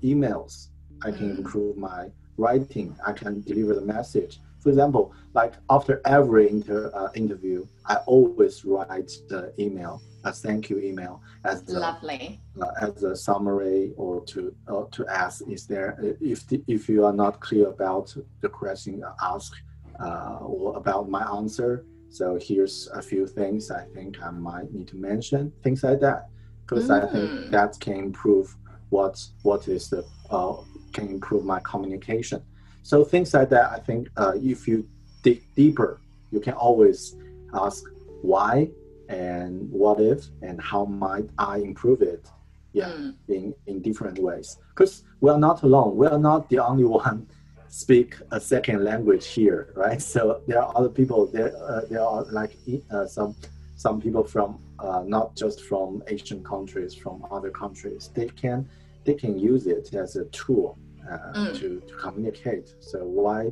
[0.03, 0.67] emails.
[1.03, 1.39] I can mm.
[1.39, 2.95] improve my writing.
[3.05, 4.39] I can deliver the message.
[4.59, 10.69] For example, like after every inter, uh, interview, I always write the email a thank
[10.69, 15.65] you email as a, lovely uh, as a summary or to uh, to ask is
[15.65, 19.61] there if the, if you are not clear about the question asked
[19.99, 24.87] uh, or about my answer so here's a few things i think i might need
[24.87, 26.29] to mention things like that
[26.65, 27.03] because mm.
[27.03, 27.49] i think mm.
[27.49, 28.55] that can improve
[28.89, 30.55] what what is the uh,
[30.93, 32.41] can improve my communication
[32.83, 34.87] so things like that i think uh, if you
[35.23, 35.99] dig deeper
[36.31, 37.15] you can always
[37.53, 37.85] ask
[38.21, 38.69] why
[39.11, 42.27] and what if and how might I improve it?
[42.73, 43.15] Yeah, mm.
[43.27, 44.57] in, in different ways.
[44.69, 45.97] Because we are not alone.
[45.97, 47.27] We are not the only one
[47.67, 50.01] speak a second language here, right?
[50.01, 51.27] So there are other people.
[51.27, 52.57] There uh, there are like
[52.91, 53.35] uh, some
[53.75, 58.09] some people from uh, not just from Asian countries, from other countries.
[58.13, 58.69] They can
[59.05, 60.77] they can use it as a tool
[61.09, 61.59] uh, mm.
[61.59, 62.75] to, to communicate.
[62.79, 63.51] So why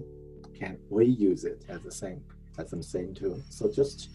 [0.58, 2.24] can't we use it as the same
[2.58, 3.42] as the same tool?
[3.50, 4.10] So just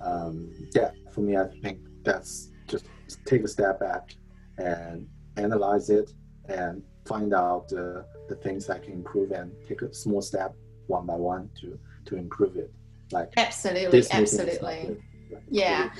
[0.00, 2.86] um, yeah, for me, I think that's just
[3.26, 4.14] take a step back
[4.58, 6.10] and analyze it
[6.48, 10.54] and find out uh, the things I can improve and take a small step
[10.86, 12.72] one by one to to improve it.
[13.12, 14.96] Like absolutely, absolutely,
[15.50, 15.90] yeah.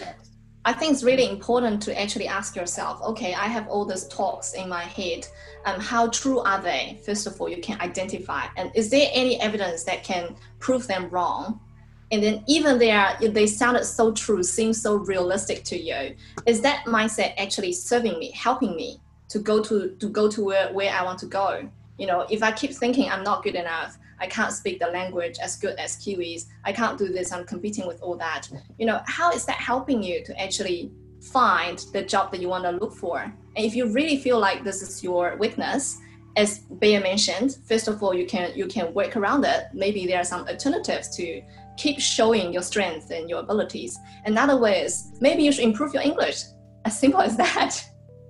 [0.65, 4.53] I think it's really important to actually ask yourself, okay, I have all these talks
[4.53, 5.27] in my head.
[5.65, 7.01] Um, how true are they?
[7.07, 8.47] First of all, you can identify.
[8.57, 11.61] And is there any evidence that can prove them wrong?
[12.11, 16.17] And then even they are they sounded so true seem so realistic to you.
[16.47, 20.73] Is that mindset actually serving me helping me to go to to go to where,
[20.73, 21.69] where i want to go?
[21.99, 25.37] You know if i keep thinking i'm not good enough i can't speak the language
[25.43, 28.49] as good as kiwis i can't do this i'm competing with all that.
[28.79, 30.91] You know how is that helping you to actually
[31.21, 33.21] find the job that you want to look for?
[33.21, 35.99] And if you really feel like this is your weakness
[36.39, 39.65] as Bear mentioned, first of all, you can you can work around it.
[39.73, 41.43] Maybe there are some alternatives to
[41.79, 43.99] keep showing your strengths and your abilities.
[44.27, 46.43] Another way is maybe you should improve your English.
[46.85, 47.83] As simple as that.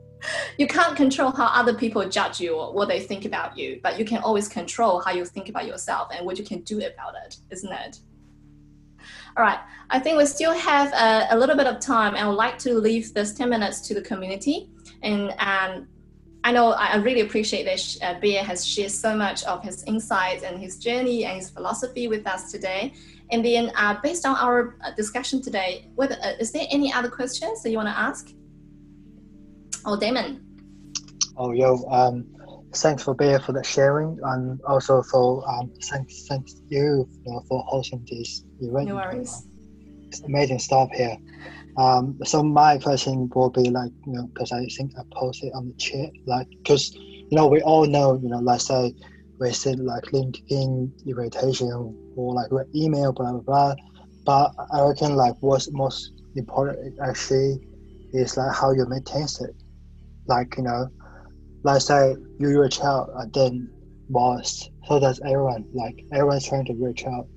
[0.59, 3.99] you can't control how other people judge you or what they think about you, but
[3.99, 7.15] you can always control how you think about yourself and what you can do about
[7.25, 7.99] it, isn't it?
[9.37, 9.61] All right.
[9.91, 12.15] I think we still have a, a, little bit of time.
[12.15, 14.69] And I would like to leave this 10 minutes to the community.
[15.03, 15.87] And um,
[16.43, 20.43] I know I really appreciate that uh, Bear has shared so much of his insights
[20.43, 22.95] and his journey and his philosophy with us today.
[23.31, 27.11] And then, uh, based on our uh, discussion today, whether, uh, is there any other
[27.11, 28.31] questions that you want to ask?
[29.85, 30.41] Oh, Damon.
[31.37, 32.27] Oh, yo, um,
[32.75, 37.09] thanks for Bear for the sharing, and also for um, thanks, thanks you,
[37.49, 38.89] for hosting this event.
[38.89, 39.47] No worries.
[40.09, 41.17] It's amazing stuff here.
[41.77, 45.69] Um, so my question will be like, you know, because I think I posted on
[45.69, 48.95] the chat, like, because you know we all know, you know, let's say
[49.39, 51.71] we send like LinkedIn invitation
[52.17, 53.75] or like email, blah blah blah.
[54.25, 57.59] But I reckon like what's most important actually
[58.13, 59.55] is like how you maintain it.
[60.27, 60.89] Like you know,
[61.63, 63.71] let's say you reach out and then
[64.11, 65.65] boss, so does everyone.
[65.73, 67.29] Like everyone's trying to reach out,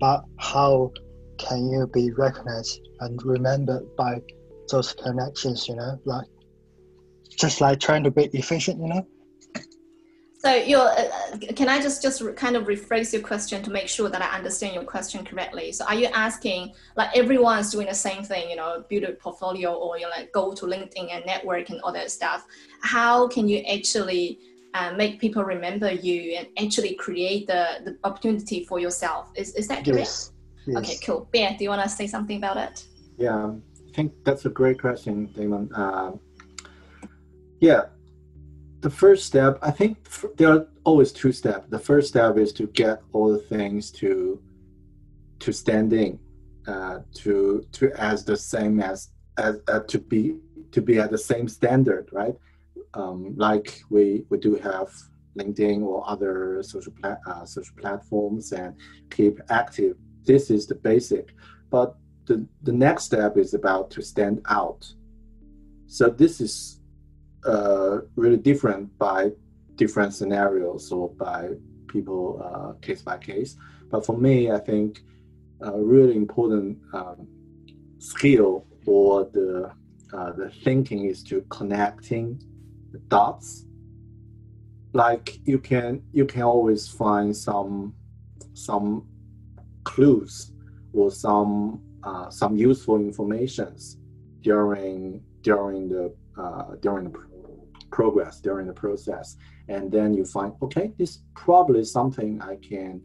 [0.00, 0.90] but how
[1.38, 4.20] can you be recognized and remembered by
[4.70, 5.68] those connections?
[5.68, 6.26] You know, like
[7.38, 8.80] just like trying to be efficient.
[8.80, 9.06] You know.
[10.42, 13.88] So your, uh, uh, can I just just kind of rephrase your question to make
[13.88, 15.70] sure that I understand your question correctly?
[15.70, 19.74] So are you asking like everyone's doing the same thing, you know, build a portfolio
[19.74, 22.46] or you know, like go to LinkedIn and network and all that stuff?
[22.80, 24.38] How can you actually
[24.72, 29.30] uh, make people remember you and actually create the, the opportunity for yourself?
[29.34, 29.98] Is is that correct?
[29.98, 30.32] Yes.
[30.66, 30.76] yes.
[30.78, 31.28] Okay, cool.
[31.32, 32.86] Bear, do you want to say something about it?
[33.18, 33.52] Yeah,
[33.88, 35.70] I think that's a great question, Damon.
[35.74, 36.12] Uh,
[37.60, 37.82] yeah,
[38.80, 39.98] the first step, I think
[40.36, 41.66] there are always two steps.
[41.68, 44.42] The first step is to get all the things to
[45.40, 46.18] to standing,
[46.66, 50.36] uh, to to as the same as as uh, to be
[50.72, 52.34] to be at the same standard, right?
[52.94, 54.88] Um, like we we do have
[55.38, 58.74] LinkedIn or other social pla- uh, social platforms and
[59.10, 59.96] keep active.
[60.24, 61.34] This is the basic,
[61.70, 64.90] but the the next step is about to stand out.
[65.86, 66.79] So this is
[67.46, 69.30] uh, really different by
[69.76, 71.50] different scenarios or by
[71.88, 73.56] people uh, case by case.
[73.90, 75.00] But for me, I think
[75.60, 77.26] a really important um,
[77.98, 79.72] skill or the
[80.12, 82.42] uh, the thinking is to connecting
[82.92, 83.64] the dots.
[84.92, 87.94] Like you can you can always find some
[88.54, 89.06] some
[89.84, 90.52] clues
[90.92, 93.98] or some uh, some useful informations
[94.40, 97.10] during during the uh, during the
[97.90, 99.36] progress during the process.
[99.68, 103.02] And then you find okay this probably something i can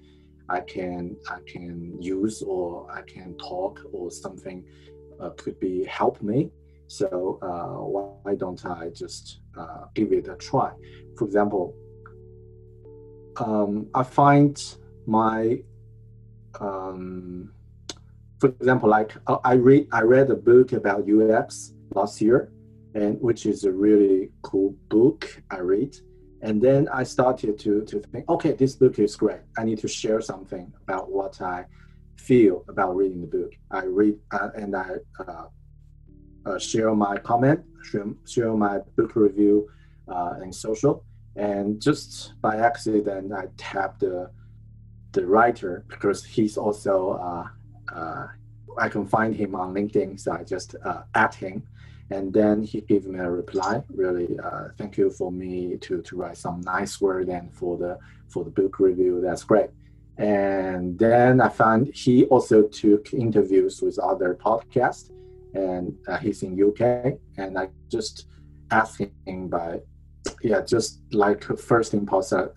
[0.50, 4.66] i can i can use or i can talk or something
[5.20, 6.52] uh, could be help me.
[6.88, 10.72] So uh, why don't i just uh, give it a try?
[11.18, 11.76] For example
[13.38, 14.76] um, i find
[15.06, 15.62] my
[16.60, 17.52] um,
[18.40, 22.52] for example like uh, i read i read a book about ux last year
[22.96, 25.96] and which is a really cool book I read.
[26.42, 29.42] And then I started to, to think, okay, this book is great.
[29.58, 31.66] I need to share something about what I
[32.18, 33.54] feel about reading the book.
[33.72, 35.46] I read uh, and I uh,
[36.46, 39.68] uh, share my comment, share, share my book review
[40.08, 41.04] uh, in social.
[41.36, 44.32] And just by accident, I tapped the,
[45.12, 48.28] the writer because he's also, uh, uh,
[48.78, 50.20] I can find him on LinkedIn.
[50.20, 50.76] So I just
[51.14, 51.64] at him
[52.12, 56.16] and then he gave me a reply really uh, thank you for me to to
[56.16, 57.98] write some nice word and for the
[58.30, 59.22] for the book review.
[59.22, 59.70] That's great.
[60.18, 65.12] And then i found he also took interviews with other podcasts
[65.54, 66.82] and uh, he's in uk
[67.38, 68.28] and i just
[68.72, 69.80] asked him by
[70.42, 72.48] yeah just like first impulse uh,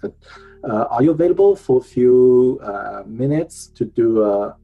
[0.68, 4.57] uh, are you available for a few uh, minutes to do a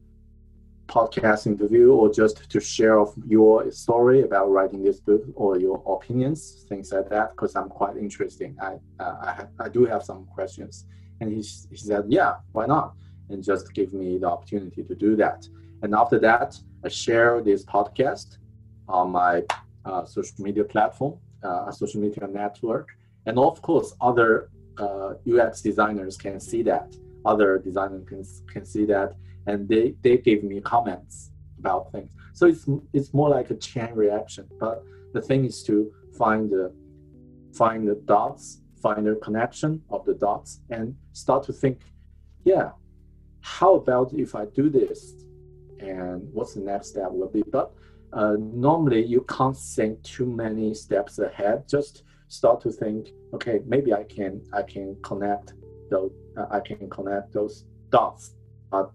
[0.87, 5.81] podcast interview or just to share of your story about writing this book or your
[5.85, 8.55] opinions, things like that, because I'm quite interesting.
[8.61, 10.85] I, uh, I, I do have some questions.
[11.19, 11.37] And he,
[11.69, 12.95] he said, yeah, why not?
[13.29, 15.47] And just give me the opportunity to do that.
[15.81, 18.37] And after that, I share this podcast
[18.87, 19.43] on my
[19.85, 22.89] uh, social media platform, uh, social media network.
[23.25, 26.95] And of course, other UX uh, designers can see that.
[27.25, 28.23] Other designers can,
[28.53, 29.15] can see that
[29.47, 32.09] and they they give me comments about things.
[32.33, 34.47] So it's it's more like a chain reaction.
[34.59, 34.83] But
[35.13, 36.73] the thing is to find the
[37.53, 41.79] find the dots, find the connection of the dots, and start to think,
[42.43, 42.71] yeah,
[43.41, 45.13] how about if I do this,
[45.79, 47.43] and what's the next step will be?
[47.43, 47.73] But
[48.13, 51.67] uh, normally you can't think too many steps ahead.
[51.67, 55.53] Just start to think, okay, maybe I can I can connect
[55.89, 58.35] those uh, I can connect those dots,
[58.71, 58.93] but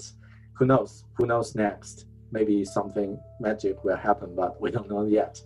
[0.60, 1.04] who knows?
[1.14, 2.06] Who knows next?
[2.32, 5.40] maybe something magic will happen, but we don't know yet.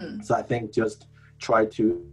[0.00, 0.24] Mm.
[0.24, 1.06] So I think just
[1.38, 2.04] try to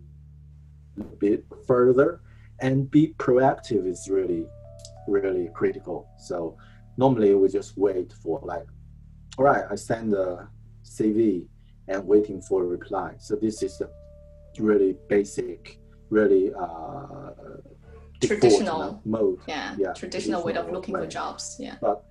[1.19, 2.21] bit further
[2.59, 4.45] and be proactive is really,
[5.07, 6.09] really critical.
[6.17, 6.57] So
[6.97, 8.67] normally we just wait for like,
[9.37, 10.49] all right, I send a
[10.83, 11.47] CV
[11.87, 13.13] and waiting for a reply.
[13.19, 13.89] So this is a
[14.61, 15.79] really basic,
[16.09, 17.31] really uh,
[18.21, 19.01] Traditional.
[19.05, 19.39] mode.
[19.47, 21.55] Yeah, Yeah, traditional way of traditional looking for jobs.
[21.57, 21.75] Yeah.
[21.79, 22.03] But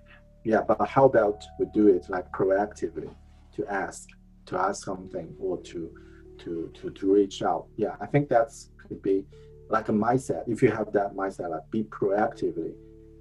[0.45, 3.11] yeah, but how about we do it like proactively
[3.57, 4.09] to ask,
[4.47, 5.91] to ask something or to
[6.39, 7.67] to to to reach out.
[7.77, 9.27] Yeah, I think that's could be
[9.69, 10.45] like a mindset.
[10.49, 12.73] If you have that mindset, like be proactively,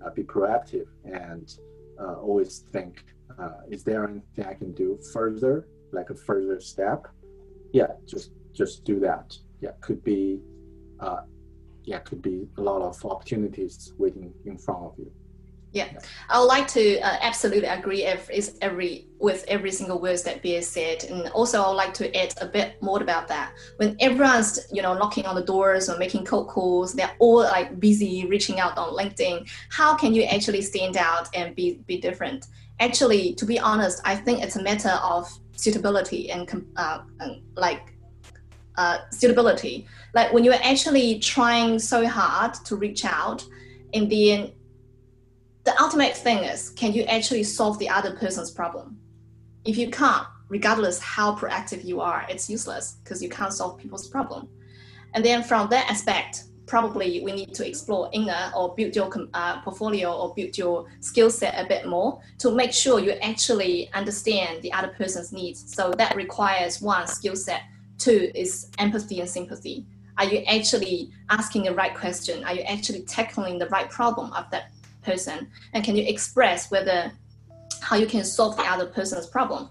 [0.06, 1.52] uh, be proactive, and
[2.00, 3.04] uh, always think,
[3.38, 7.08] uh, is there anything I can do further, like a further step?
[7.74, 9.38] Yeah, just just do that.
[9.60, 10.40] Yeah, could be,
[11.00, 11.22] uh,
[11.84, 15.12] yeah, could be a lot of opportunities waiting in front of you.
[16.30, 20.42] I would like to uh, absolutely agree ev- is every with every single words that
[20.42, 23.54] Bear said, and also I would like to add a bit more about that.
[23.78, 27.80] When everyone's you know knocking on the doors or making cold calls, they're all like
[27.80, 29.50] busy reaching out on LinkedIn.
[29.70, 32.48] How can you actually stand out and be be different?
[32.80, 37.98] Actually, to be honest, I think it's a matter of suitability and, uh, and like
[38.78, 39.88] uh, suitability.
[40.14, 43.44] Like when you're actually trying so hard to reach out,
[43.94, 44.52] and then
[45.68, 48.98] the ultimate thing is can you actually solve the other person's problem?
[49.66, 54.08] If you can't regardless how proactive you are it's useless because you can't solve people's
[54.08, 54.48] problem.
[55.14, 59.62] And then from that aspect probably we need to explore inner or build your uh,
[59.62, 64.62] portfolio or build your skill set a bit more to make sure you actually understand
[64.62, 65.76] the other person's needs.
[65.76, 67.64] So that requires one skill set
[67.98, 69.86] two is empathy and sympathy.
[70.18, 72.46] Are you actually asking the right question?
[72.46, 74.72] Are you actually tackling the right problem of that
[75.10, 75.38] person?
[75.74, 77.00] And can you express whether
[77.82, 79.70] how you can solve the other person's problem?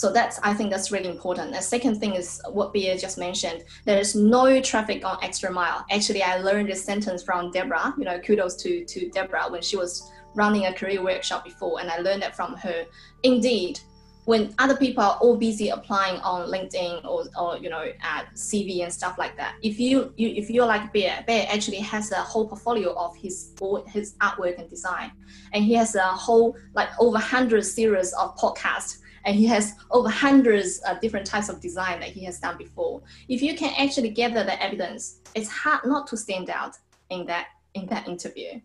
[0.00, 1.52] So that's i think that's really important.
[1.52, 2.28] The second thing is
[2.58, 3.64] what Bear just mentioned.
[3.88, 5.78] There is no traffic on extra mile.
[5.96, 9.76] Actually i learned this sentence from deborah you know kudos to to deborah when she
[9.82, 9.90] was
[10.34, 12.78] running a career workshop before and i learned that from her.
[13.22, 13.80] Indeed
[14.26, 18.82] when other people are all busy applying on LinkedIn or, or you know at CV
[18.82, 22.16] and stuff like that, if you, you if you're like Bear, Bear actually has a
[22.16, 23.54] whole portfolio of his
[23.88, 25.12] his artwork and design,
[25.52, 30.08] and he has a whole like over hundred series of podcasts, and he has over
[30.08, 33.02] hundreds of different types of design that he has done before.
[33.28, 36.76] If you can actually gather the evidence, it's hard not to stand out
[37.10, 38.60] in that in that interview.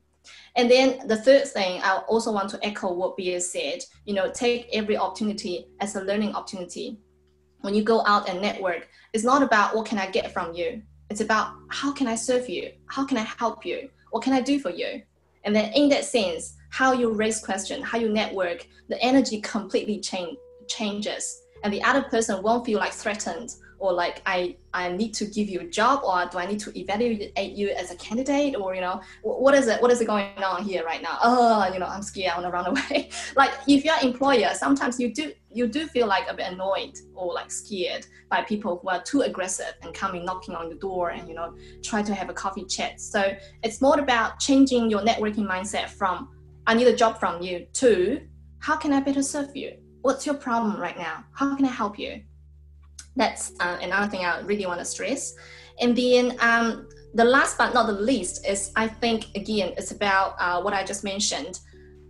[0.55, 3.83] And then the third thing, I also want to echo what Bear said.
[4.05, 6.99] You know, take every opportunity as a learning opportunity.
[7.61, 10.81] When you go out and network, it's not about what can I get from you.
[11.09, 12.71] It's about how can I serve you?
[12.87, 13.89] How can I help you?
[14.11, 15.01] What can I do for you?
[15.43, 19.99] And then in that sense, how you raise question, how you network, the energy completely
[19.99, 20.37] change,
[20.67, 21.41] changes.
[21.63, 25.49] And the other person won't feel like threatened or like I, I need to give
[25.49, 28.81] you a job or do I need to evaluate you as a candidate or you
[28.81, 31.17] know what is it what is it going on here right now?
[31.23, 33.09] Oh you know I'm scared I want to run away.
[33.35, 36.95] Like if you're an employer sometimes you do you do feel like a bit annoyed
[37.15, 41.09] or like scared by people who are too aggressive and coming knocking on the door
[41.09, 43.01] and you know try to have a coffee chat.
[43.01, 46.29] So it's more about changing your networking mindset from
[46.67, 48.21] I need a job from you to
[48.59, 49.77] how can I better serve you?
[50.03, 51.25] What's your problem right now?
[51.33, 52.21] How can I help you
[53.15, 55.33] that's uh, another thing I really want to stress.
[55.79, 60.35] And then um, the last but not the least is I think again it's about
[60.39, 61.59] uh, what I just mentioned.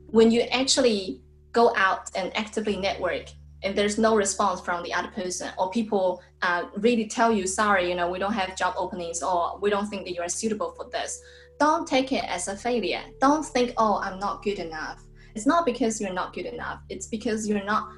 [0.08, 1.22] When you actually
[1.52, 3.26] go out and actively network
[3.64, 7.90] and there's no response from the other person or people uh, really tell you sorry
[7.90, 10.72] you know we don't have job openings or we don't think that you are suitable
[10.72, 11.22] for this
[11.60, 15.04] don't take it as a failure don't think oh i'm not good enough
[15.36, 17.90] it's not because you're not good enough it's because you're not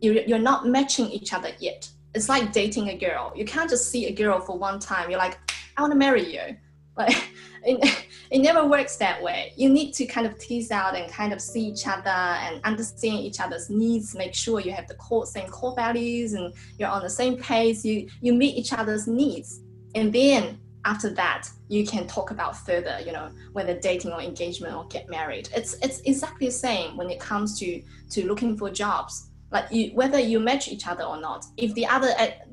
[0.00, 3.30] you're, you're not matching each other yet it's like dating a girl.
[3.36, 5.10] You can't just see a girl for one time.
[5.10, 5.38] You're like,
[5.76, 6.56] I want to marry you.
[6.96, 7.14] Like,
[7.62, 9.52] it, it never works that way.
[9.54, 13.18] You need to kind of tease out and kind of see each other and understand
[13.18, 14.14] each other's needs.
[14.14, 17.84] Make sure you have the core, same core values and you're on the same page.
[17.84, 19.60] You you meet each other's needs,
[19.94, 22.98] and then after that, you can talk about further.
[23.04, 25.50] You know, whether dating or engagement or get married.
[25.54, 29.90] It's it's exactly the same when it comes to to looking for jobs like you,
[29.94, 32.10] whether you match each other or not if the other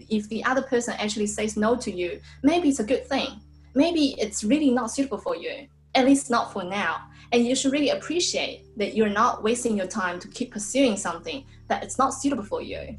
[0.09, 3.29] if the other person actually says no to you maybe it's a good thing
[3.75, 7.71] maybe it's really not suitable for you at least not for now and you should
[7.71, 12.13] really appreciate that you're not wasting your time to keep pursuing something that it's not
[12.13, 12.95] suitable for you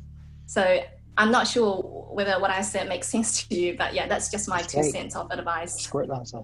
[0.46, 0.80] so
[1.16, 1.82] i'm not sure
[2.12, 4.92] whether what i said makes sense to you but yeah that's just my two Great.
[4.92, 6.42] cents of advice It's a great answer.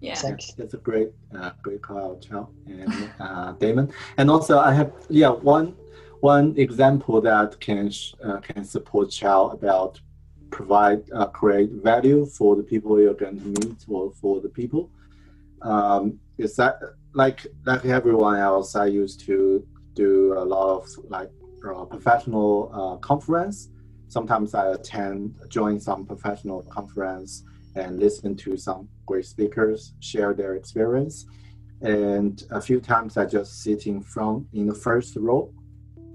[0.00, 0.52] yeah Thanks.
[0.52, 3.90] That's a great, uh, great call out, Ciao and uh, Damon.
[4.18, 5.74] And also, I have yeah one
[6.24, 7.90] one example that can
[8.24, 10.00] uh, can support Ciao about
[10.50, 14.90] provide uh, create value for the people you're going to meet or for the people.
[15.60, 16.74] Um, is that
[17.12, 19.36] like like everyone else I used to
[19.92, 20.84] do a lot of
[21.16, 21.30] like
[21.68, 23.68] uh, professional uh, conference.
[24.08, 25.18] Sometimes I attend
[25.48, 27.44] join some professional conference
[27.76, 31.26] and listen to some great speakers share their experience.
[31.82, 35.52] And a few times I just sit in front in the first row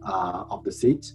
[0.03, 1.13] uh, of the seat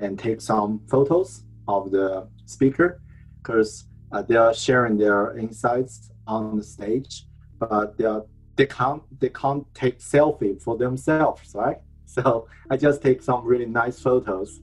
[0.00, 3.00] and take some photos of the speaker
[3.42, 7.26] because uh, they are sharing their insights on the stage,
[7.58, 8.24] but they are,
[8.56, 11.78] they can't they can't take selfie for themselves, right?
[12.04, 14.60] So I just take some really nice photos.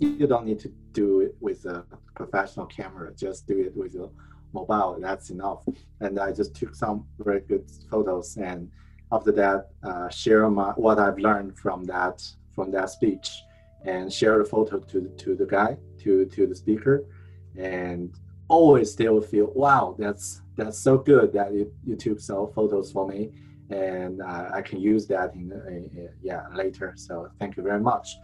[0.00, 1.84] You don't need to do it with a
[2.16, 4.10] professional camera; just do it with your
[4.52, 4.98] mobile.
[5.00, 5.62] That's enough.
[6.00, 8.72] And I just took some very good photos, and
[9.12, 13.30] after that, uh, share my what I've learned from that from that speech
[13.84, 17.06] and share the photo to, to the guy, to, to the speaker.
[17.56, 18.14] And
[18.48, 22.92] always they will feel, wow, that's that's so good that you, you took some photos
[22.92, 23.30] for me.
[23.70, 26.94] And uh, I can use that in, uh, yeah later.
[26.96, 28.16] So thank you very much.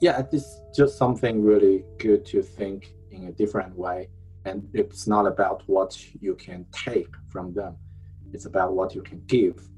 [0.00, 4.08] Yeah, it's just something really good to think in a different way.
[4.44, 7.76] And it's not about what you can take from them.
[8.32, 9.68] It's about what you can give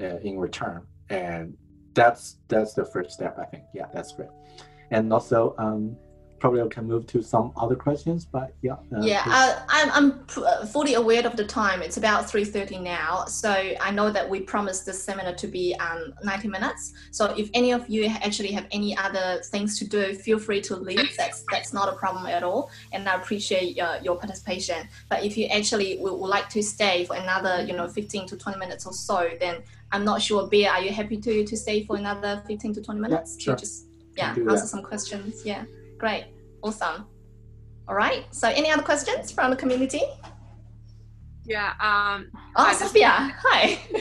[0.00, 0.86] uh, in return.
[1.10, 1.56] And
[1.94, 3.64] that's that's the first step i think.
[3.72, 4.30] Yeah that's great.
[4.90, 5.96] And also um,
[6.38, 10.26] probably I can move to some other questions but yeah uh, yeah uh, I'm, I'm
[10.36, 11.82] uh, fully aware of the time.
[11.82, 16.14] It's about 3.30 now so i know that we promised this seminar to be um,
[16.22, 16.92] 90 minutes.
[17.10, 20.76] So if any of you actually have any other things to do feel free to
[20.76, 21.16] leave.
[21.16, 24.88] That's that's not a problem at all and i appreciate uh, your participation.
[25.08, 28.36] But if you actually would, would like to stay for another you know 15 to
[28.36, 29.62] 20 minutes or so then
[29.94, 33.00] I'm not sure, Bear, are you happy to, to stay for another 15 to 20
[33.00, 33.36] minutes?
[33.38, 33.54] Yeah, sure.
[33.54, 34.58] to just yeah answer that.
[34.58, 35.44] some questions?
[35.44, 35.64] Yeah,
[35.98, 36.26] great,
[36.62, 37.06] awesome.
[37.86, 38.24] All right.
[38.34, 40.02] So, any other questions from the community?
[41.44, 41.74] Yeah.
[41.80, 43.78] Um, oh, Sophia, hi.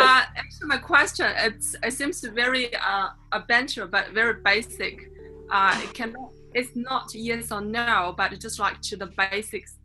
[0.00, 5.08] uh, actually, my question it's it seems very uh, adventure, but very basic.
[5.50, 6.14] Uh, it can
[6.54, 9.76] it's not yes or no, but just like to the basics.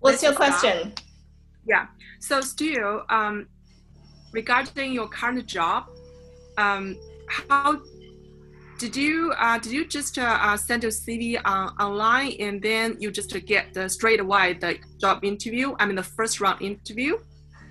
[0.00, 0.94] What's your question?
[1.66, 1.86] Yeah.
[2.20, 3.48] So still, um,
[4.32, 5.84] regarding your current job,
[6.56, 6.96] um,
[7.28, 7.82] how
[8.78, 12.96] did you uh, did you just uh, uh send your CV uh, online and then
[13.00, 15.74] you just get the straight away the job interview?
[15.78, 17.18] I mean the first round interview.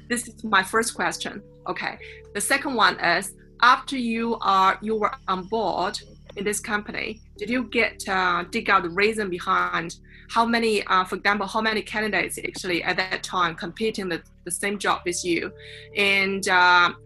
[0.09, 1.41] This is my first question.
[1.67, 1.97] Okay.
[2.33, 5.99] The second one is after you are you were on board
[6.35, 9.95] in this company, did you get uh, dig out the reason behind
[10.27, 14.49] how many, uh, for example, how many candidates actually at that time competing the, the
[14.49, 15.51] same job as you,
[15.95, 16.45] and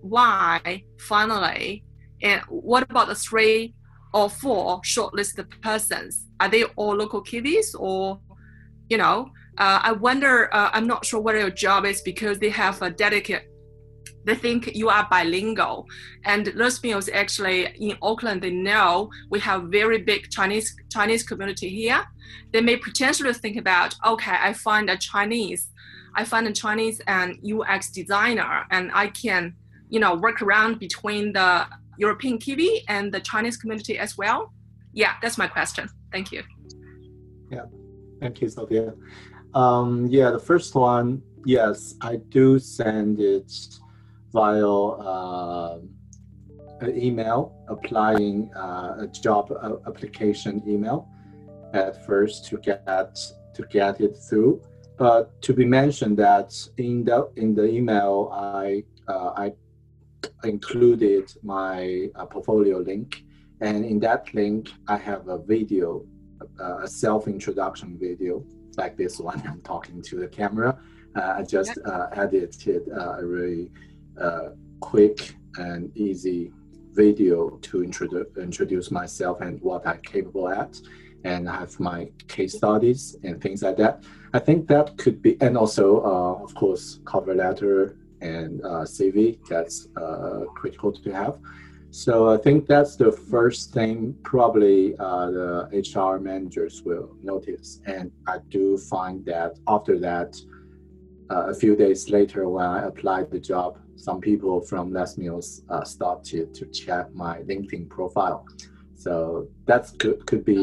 [0.02, 1.84] why finally,
[2.24, 3.74] and what about the three
[4.14, 6.26] or four shortlisted persons?
[6.40, 8.20] Are they all local Kiwis or,
[8.90, 12.50] you know, uh, I wonder, uh, I'm not sure what your job is because they
[12.50, 13.44] have a dedicated
[14.26, 15.88] they think you are bilingual.
[16.26, 16.54] And
[16.84, 22.06] meals actually in Auckland, they know we have very big Chinese Chinese community here.
[22.52, 25.70] They may potentially think about, okay, I find a Chinese,
[26.16, 29.56] I find a Chinese and UX designer, and I can,
[29.90, 31.68] you know, work around between the
[32.00, 34.52] European Kiwi and the Chinese community as well.
[34.94, 35.88] Yeah, that's my question.
[36.12, 36.42] Thank you.
[37.52, 37.66] Yeah,
[38.22, 38.94] thank you, Sophia.
[39.54, 43.52] Um, yeah, the first one, yes, I do send it
[44.32, 45.80] via uh,
[46.82, 51.08] an email applying uh, a job uh, application email
[51.74, 54.62] at first to get to get it through.
[54.98, 59.54] But to be mentioned that in the in the email I uh, I
[60.44, 63.24] included my uh, portfolio link,
[63.62, 66.06] and in that link I have a video,
[66.60, 68.44] a self introduction video
[68.78, 69.42] like this one.
[69.48, 70.78] I'm talking to the camera.
[71.16, 71.78] Uh, I just
[72.14, 73.72] edited a really
[74.20, 74.50] uh,
[74.80, 76.52] quick and easy
[76.94, 80.80] video to introduce introduce myself and what I'm capable at,
[81.24, 84.04] and I have my case studies and things like that.
[84.34, 89.40] I think that could be, and also uh, of course cover letter and uh, CV.
[89.48, 91.40] That's uh, critical to have.
[91.92, 98.12] So I think that's the first thing probably uh, the HR managers will notice, and
[98.28, 100.36] I do find that after that.
[101.32, 105.62] Uh, a few days later, when I applied the job, some people from Les Mills
[105.70, 108.48] uh, started to check my LinkedIn profile.
[108.96, 110.58] So that's could could be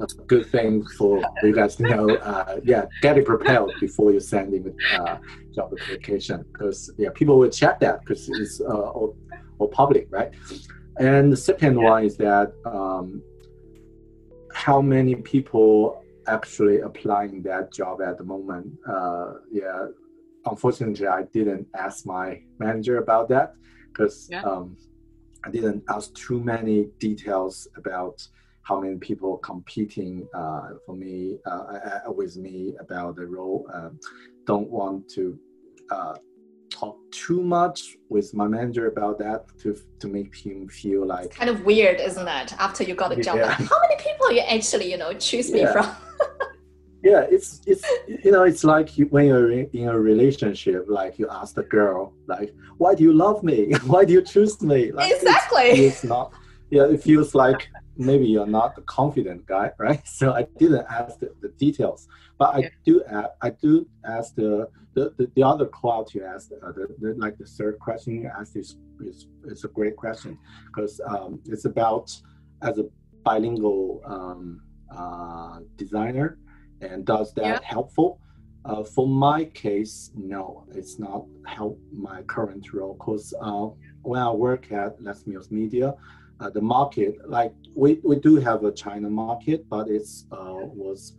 [0.00, 2.16] uh, a good thing for you guys to know.
[2.16, 5.18] Uh, yeah, get it prepared before you send in uh,
[5.54, 8.64] job application because yeah, people will check that because it's uh,
[8.96, 9.16] all,
[9.58, 10.32] all public, right?
[10.98, 13.22] And the second one is that um,
[14.52, 18.78] how many people actually applying that job at the moment?
[18.88, 19.86] Uh, yeah,
[20.44, 23.54] unfortunately, I didn't ask my manager about that
[23.92, 24.42] because Yeah.
[24.42, 24.76] um,
[25.44, 28.26] I didn't ask too many details about
[28.70, 31.50] how many people competing uh, for me uh,
[32.06, 33.66] uh, with me about the role.
[33.74, 33.98] Um,
[34.46, 35.36] don't want to
[35.90, 36.14] uh,
[36.70, 39.68] talk too much with my manager about that to
[40.02, 42.48] to make him feel like Kind of weird, isn't it?
[42.66, 43.50] After you got a job, Yeah.
[43.72, 45.72] how many people you actually, you know, choose me Yeah.
[45.74, 45.86] from?
[47.10, 47.84] yeah it's it's
[48.24, 52.12] you know it's like you, when you're in, a relationship like you ask the girl
[52.34, 53.58] like why do you love me
[53.92, 55.68] why do you choose me like, it's- Exactly.
[55.86, 56.26] it's not
[56.76, 57.60] yeah it feels like
[57.96, 60.06] maybe you're not the confident guy right?
[60.06, 62.06] So i didn't ask the, the details.
[62.38, 66.52] But i do a- i do ask the the, the, the other quality you asked
[66.52, 70.36] uh, the, the like the third question you asked is is, is a great question.
[70.66, 72.06] Because um, it's about
[72.62, 72.84] as a
[73.24, 74.60] bilingual um,
[74.94, 76.38] uh, designer
[76.80, 77.60] and does that Yeah.
[77.62, 78.20] helpful?
[78.64, 82.94] Uh, for my case no it's not help my current role.
[82.98, 83.68] Because uh,
[84.02, 85.94] when i work at Les Mills media
[86.40, 91.14] uh, the market like we, we do have a china market but it's uh, was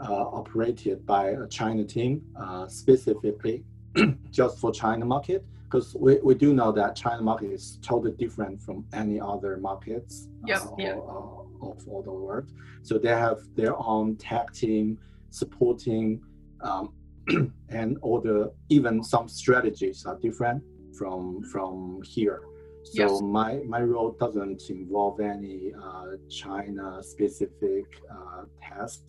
[0.00, 3.64] uh, operated by a china team uh, specifically
[4.30, 8.60] just for china market because we, we do know that china market is totally different
[8.60, 12.50] from any other markets Yep, uh, or- uh, of all the world.
[12.82, 14.98] So they have their own tech team
[15.28, 16.22] supporting
[16.62, 16.94] um,
[17.68, 20.62] and all the even some strategies are different
[20.96, 22.40] from from here
[22.82, 23.20] so Yes.
[23.22, 29.02] my my role doesn't involve any uh, china specific uh, task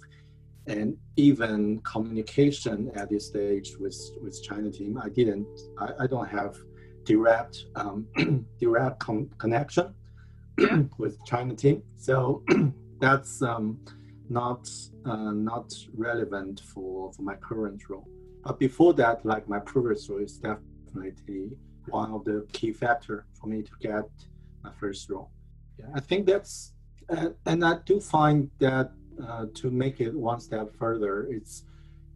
[0.67, 5.47] and even communication at this stage with with china team i didn't
[5.79, 6.55] i, I don't have
[7.05, 8.07] direct um,
[8.59, 9.93] direct com- connection
[10.57, 10.83] Yeah.
[10.97, 12.43] with china team so
[12.99, 13.79] that's um,
[14.29, 14.69] not
[15.05, 18.07] uh, not relevant for, for my current role.
[18.43, 21.49] But before that, like my previous role is definitely
[21.87, 24.03] one of the key factor for me to get
[24.63, 25.31] my first role.
[25.79, 26.73] Yeah, I think that's
[27.09, 31.65] and, and I do find that uh, to make it one step further, it's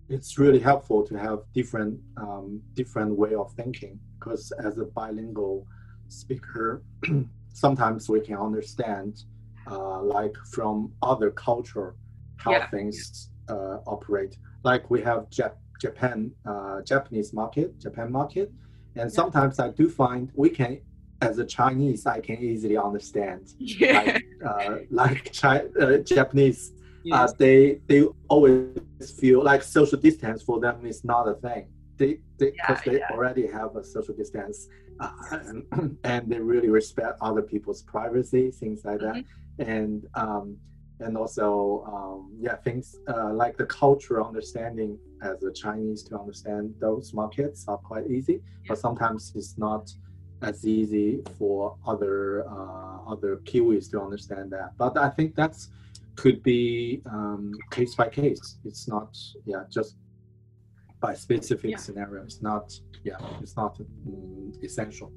[0.07, 5.65] it's really helpful to have different um, different way of thinking because as a bilingual
[6.07, 6.83] speaker,
[7.53, 9.23] sometimes we can understand
[9.69, 11.95] uh, like from other culture
[12.37, 12.67] how Yeah.
[12.67, 14.37] things uh, operate.
[14.63, 18.51] Like we have Jap- Japan, uh, Japanese market, Japan market,
[18.95, 20.79] and sometimes I do find we can,
[21.21, 23.41] as a Chinese, I can easily understand.
[23.59, 24.01] Yeah.
[24.01, 26.71] Like, uh, like Chi- uh, Japanese,
[27.11, 31.63] uh, they they always feel like social distance for them is not a thing.
[31.97, 33.13] They they because Yeah, they yeah.
[33.15, 34.67] already have a social distance,
[34.99, 39.71] uh, and, and they really respect other people's privacy, things like that, Mm-hmm.
[39.71, 40.57] and um,
[40.99, 46.73] and also um, yeah, things uh, like the cultural understanding as a Chinese to understand
[46.79, 49.91] those markets are quite easy, but sometimes it's not
[50.41, 54.69] as easy for other uh, other Kiwis to understand that.
[54.77, 55.69] But I think that's
[56.15, 58.57] could be um, case by case.
[58.63, 59.09] It's not
[59.45, 59.95] yeah just
[60.99, 61.77] by specific Yeah.
[61.77, 62.23] scenario.
[62.23, 62.65] It's not
[63.03, 65.11] yeah it's not mm, essential.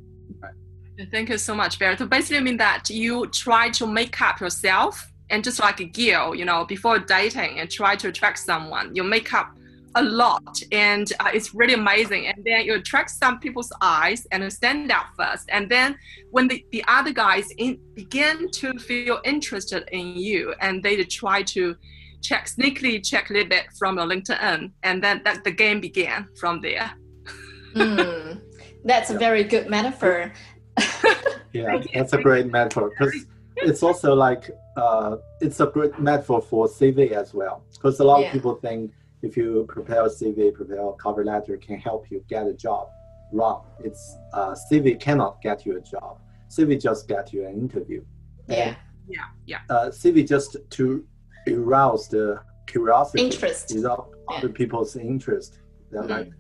[1.13, 1.97] Thank you so much, Barry.
[1.97, 6.35] So basically, mean that you try to make up yourself and just like a girl,
[6.35, 9.58] you know, before dating and try to attract someone, you make up
[9.95, 12.27] a lot and uh, it's really amazing.
[12.27, 15.49] And then you attract some people's eyes and stand out first.
[15.51, 15.97] And then
[16.31, 21.43] when the, the other guys in, begin to feel interested in you and they try
[21.43, 21.77] to
[22.23, 26.29] check, sneakily check a little bit from your LinkedIn, and then that the game began
[26.39, 26.91] from there.
[27.75, 28.41] Mm,
[28.85, 30.33] that's a very good metaphor.
[31.55, 33.25] Yeah, that's a great metaphor because
[33.57, 37.65] it's also like uh, it's a great metaphor for CV as well.
[37.73, 38.27] Because a lot Yeah.
[38.27, 42.25] of people think if you prepare a CV, prepare a cover letter, can help you
[42.29, 42.89] get a job.
[43.33, 43.65] Wrong.
[43.85, 46.19] It's uh, CV cannot get you a job.
[46.49, 48.03] CV just get you an interview.
[48.49, 48.75] Yeah,
[49.07, 49.59] Yeah, yeah.
[49.69, 51.05] uh, CV just to
[51.47, 53.75] arouse the curiosity interest.
[53.75, 54.37] without Yeah.
[54.39, 55.61] other people's interest.
[55.91, 56.09] They're Mhm.
[56.11, 56.31] like,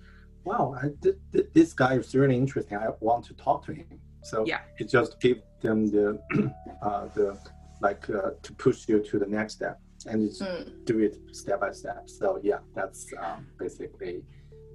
[0.44, 2.78] wow, I, th- th- this guy is really interesting.
[2.78, 4.00] I want to talk to him.
[4.22, 4.60] So Yeah.
[4.78, 6.18] it just give them the
[6.82, 7.38] uh, the
[7.80, 9.78] like uh, to push you to the next step
[10.08, 10.84] and just Mm.
[10.84, 12.08] do it step by step.
[12.08, 14.22] So yeah, that's um, basically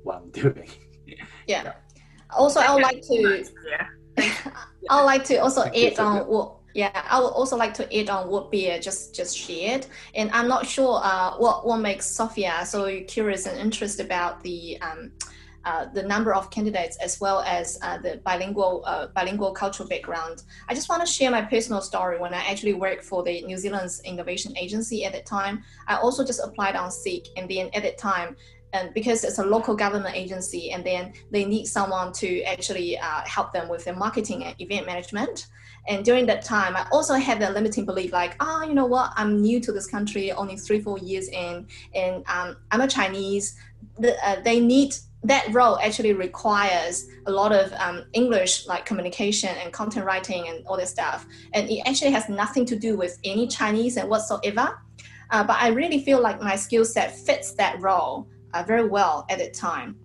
[0.03, 0.69] what I'm doing.
[1.47, 1.73] Yeah.
[2.29, 3.87] Also, I would like to Yeah.
[4.89, 8.09] I would like to also add on what yeah, I would also like to add
[8.09, 9.85] on what Bear just just shared.
[10.15, 14.79] And I'm not sure uh, what what makes Sophia so curious and interested about the
[14.81, 15.11] um,
[15.65, 20.43] uh, the number of candidates as well as uh, the bilingual uh, bilingual cultural background.
[20.67, 22.19] I just want to share my personal story.
[22.19, 26.25] When I actually worked for the New Zealand's innovation agency at that time, I also
[26.25, 28.35] just applied on Seek, and then at that time.
[28.73, 33.21] And because it's a local government agency, and then they need someone to actually uh,
[33.25, 35.45] help them with their marketing and event management.
[35.87, 38.85] And during that time, I also had the limiting belief like, ah, oh, you know
[38.85, 42.87] what, I'm new to this country, only three, four years in, and um, I'm a
[42.87, 43.55] Chinese.
[43.99, 49.49] The, uh, they need that role actually requires a lot of um, English like communication
[49.63, 51.25] and content writing and all this stuff.
[51.53, 54.79] And it actually has nothing to do with any Chinese and whatsoever.
[55.31, 59.25] Uh, but I really feel like my skill set fits that role uh, very well
[59.29, 59.97] at the time.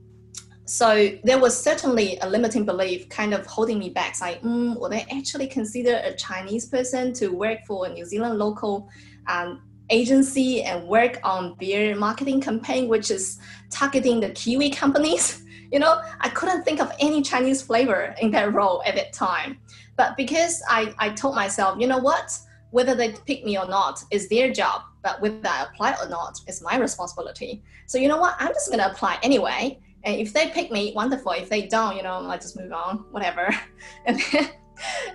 [0.65, 4.11] So there was certainly a limiting belief kind of holding me back.
[4.11, 8.05] It's like, mm, would I actually consider a Chinese person to work for a New
[8.05, 8.89] Zealand local
[9.29, 13.39] um, agency and work on their marketing campaign, which is
[13.71, 15.43] targeting the Kiwi companies.
[15.71, 19.59] You know, I couldn't think of any Chinese flavor in that role at that time.
[19.99, 22.39] But because I, I told myself, you know what,
[22.71, 26.41] whether they pick me or not is their job, but whether I apply or not
[26.47, 27.63] is my responsibility.
[27.85, 29.79] So you know what, I'm just gonna apply anyway.
[30.05, 31.33] And if they pick me, wonderful.
[31.33, 33.55] If they don't, you know, I just move on, whatever.
[34.07, 34.49] And then,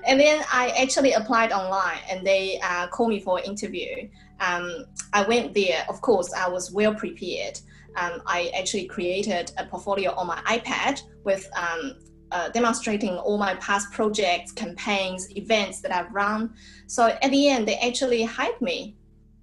[0.05, 4.85] and then I actually applied online, and they uh, called me for an interview um,
[5.13, 7.59] I went there, of course, I was well prepared.
[7.95, 11.95] Um, I actually created a portfolio on my iPad with um,
[12.31, 16.53] uh, demonstrating all my past projects, campaigns, events that I've run.
[16.87, 18.97] So at the end, they actually hired me.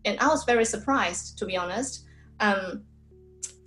[0.04, 2.04] And I was very surprised, to be honest.
[2.40, 2.84] Um,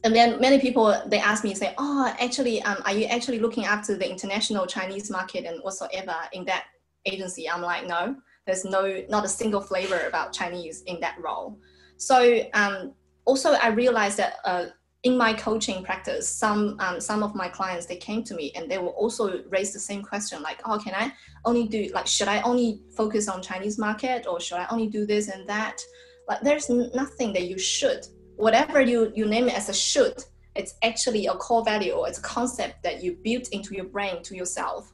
[0.03, 3.63] and then many people, they ask me, say, oh, actually, um, are you actually looking
[3.63, 6.65] after the international Chinese market and whatsoever in that
[7.05, 7.49] agency?
[7.49, 11.59] I'm like, no there's no not a single flavor about Chinese in that role.
[11.97, 12.93] So um,
[13.25, 14.65] also I realized that uh,
[15.03, 18.69] in my coaching practice, some um, some of my clients they came to me and
[18.69, 21.13] they will also raise the same question like, oh, can I
[21.45, 25.05] only do like should I only focus on Chinese market or should I only do
[25.05, 25.79] this and that?
[26.27, 28.07] Like there's nothing that you should.
[28.35, 30.23] Whatever you you name it as a should,
[30.55, 34.23] it's actually a core value or it's a concept that you built into your brain
[34.23, 34.93] to yourself.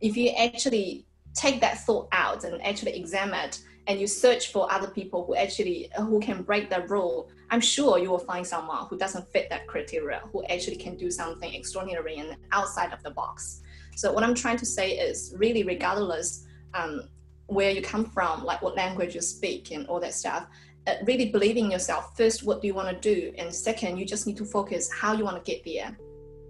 [0.00, 4.70] If you actually take that thought out and actually examine it and you search for
[4.70, 8.86] other people who actually who can break that rule i'm sure you will find someone
[8.86, 13.10] who doesn't fit that criteria who actually can do something extraordinary and outside of the
[13.10, 13.62] box.
[13.96, 17.08] So what i'm trying to say is really regardless um,
[17.46, 20.46] where you come from like what language you speak and all that stuff
[20.86, 22.16] uh, really believing in yourself.
[22.16, 23.32] First what do you want to do?
[23.36, 25.96] And second you just need to focus how you want to get there.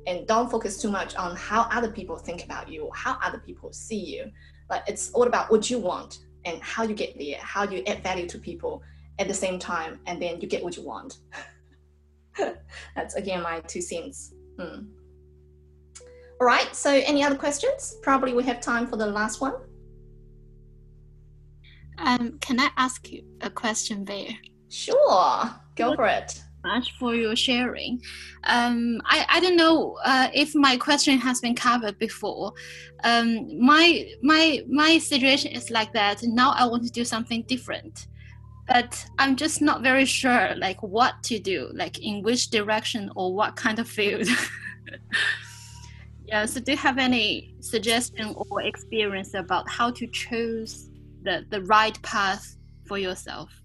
[0.06, 3.38] And don't focus too much on how other people think about you or how other
[3.38, 4.30] people see you
[4.70, 8.02] but it's all about what you want and how you get there, how you add
[8.02, 8.82] value to people
[9.18, 11.18] at the same time, and then you get what you want.
[12.96, 14.32] That's again my two cents.
[14.58, 14.84] Hmm.
[16.40, 17.98] All right, so any other questions?
[18.00, 19.54] Probably we have time for the last one.
[21.98, 24.30] Um, can I ask you a question there?
[24.70, 28.02] Sure, go for it much for your sharing.
[28.44, 32.52] Um, I, I don't know uh, if my question has been covered before.
[33.04, 36.22] Um, my my my situation is like that.
[36.22, 38.06] Now I want to do something different,
[38.68, 43.34] but I'm just not very sure like what to do, like in which direction or
[43.34, 44.26] what kind of field.
[46.26, 46.46] yeah.
[46.46, 50.90] So do you have any suggestion or experience about how to choose
[51.22, 52.56] the the right path
[52.86, 53.59] for yourself?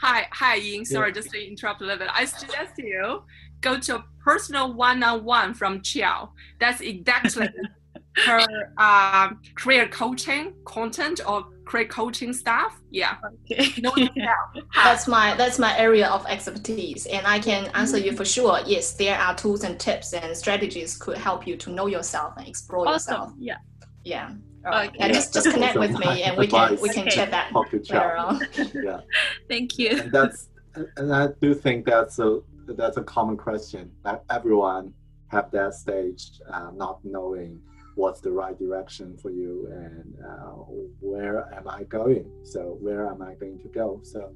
[0.00, 0.84] Hi, hi, Ying.
[0.84, 1.14] Sorry, yeah.
[1.14, 2.08] just to interrupt a little bit.
[2.12, 3.22] I suggest you
[3.60, 6.30] go to a personal one-on-one from Ciao.
[6.58, 7.48] That's exactly
[8.16, 8.46] her
[8.78, 12.80] uh, career coaching content or career coaching stuff.
[12.90, 13.16] Yeah.
[13.50, 13.74] Okay.
[13.82, 13.92] No
[14.74, 18.60] that's my that's my area of expertise, and I can answer you for sure.
[18.66, 22.48] Yes, there are tools and tips and strategies could help you to know yourself and
[22.48, 23.12] explore awesome.
[23.14, 23.32] yourself.
[23.38, 23.56] Yeah.
[24.02, 24.30] Yeah.
[24.66, 24.90] Okay.
[24.98, 27.16] Yeah, just just connect with me and we can we can okay.
[27.16, 28.40] chat that later on.
[28.74, 29.00] yeah.
[29.48, 29.98] Thank you.
[30.00, 30.48] And that's
[30.96, 33.90] and I do think that's a that's a common question.
[34.04, 34.92] That everyone
[35.28, 37.60] have that stage, uh, not knowing
[37.94, 40.64] what's the right direction for you and uh,
[41.00, 42.30] where am I going.
[42.44, 44.00] So where am I going to go?
[44.02, 44.32] So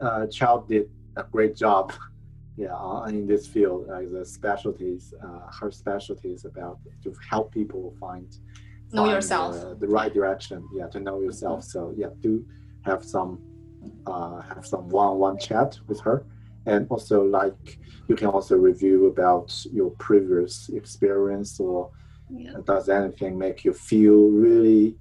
[0.00, 1.92] uh, Ciao did a great job.
[2.56, 8.32] Yeah, in this field, uh, the specialties, uh, her specialties about to help people find
[8.92, 12.44] know yourself the, the, right direction yeah to know yourself so yeah do
[12.84, 13.40] have some
[14.06, 16.24] uh, have some one-on-one chat with her
[16.66, 17.78] and also like
[18.08, 21.90] you can also review about your previous experience or
[22.30, 22.52] yeah.
[22.64, 24.96] does anything make you feel really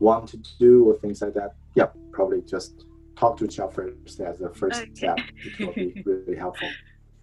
[0.00, 2.84] want to do or things like that yeah probably just
[3.16, 4.94] talk to Ciao first as a first okay.
[4.94, 5.18] step
[5.58, 6.68] it will be really helpful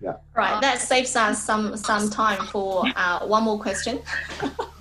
[0.03, 0.17] Yeah.
[0.35, 0.59] Right.
[0.61, 4.01] That saves us some some time for uh, one more question.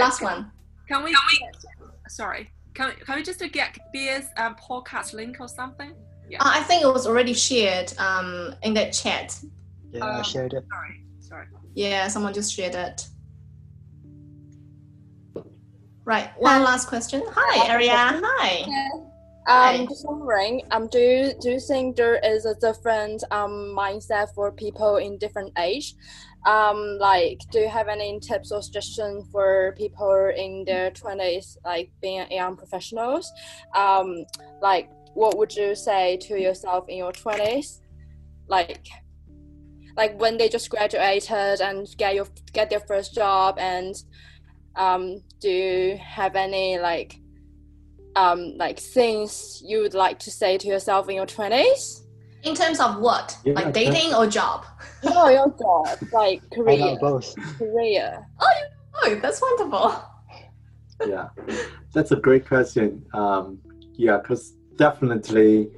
[0.00, 0.50] Last one.
[0.88, 1.12] Can we?
[1.12, 2.50] Can we sorry.
[2.74, 5.94] Can, can we just get Bear's um, podcast link or something?
[6.30, 6.38] Yeah.
[6.40, 9.38] Uh, I think it was already shared um, in that chat.
[9.90, 10.64] Yeah, um, I shared it.
[10.70, 11.04] Sorry.
[11.20, 11.46] Sorry.
[11.74, 13.08] Yeah, someone just shared it.
[16.04, 16.30] Right.
[16.38, 17.22] One last question.
[17.30, 17.94] Hi, Aria.
[17.96, 18.64] Hi.
[18.66, 18.88] Yeah.
[19.48, 24.34] Um, just wondering, um, do you, do you think there is a different um, mindset
[24.34, 25.94] for people in different age?
[26.48, 31.90] Um, like, do you have any tips or suggestions for people in their twenties, like
[32.00, 33.30] being young professionals?
[33.76, 34.24] Um,
[34.62, 37.82] like, what would you say to yourself in your twenties?
[38.46, 38.88] Like,
[39.94, 43.94] like when they just graduated and get your get their first job, and
[44.74, 47.20] um, do you have any like
[48.16, 52.07] um, like things you would like to say to yourself in your 20s?
[52.42, 53.36] In terms of what?
[53.44, 54.64] Yeah, like dating or job?
[55.04, 56.96] No, your job, like career.
[57.00, 57.34] both.
[57.58, 58.26] Career.
[58.40, 58.52] Oh,
[59.04, 60.02] you know, that's wonderful.
[61.06, 61.28] yeah,
[61.92, 63.04] that's a great question.
[63.12, 63.58] Um,
[63.94, 65.70] yeah, because definitely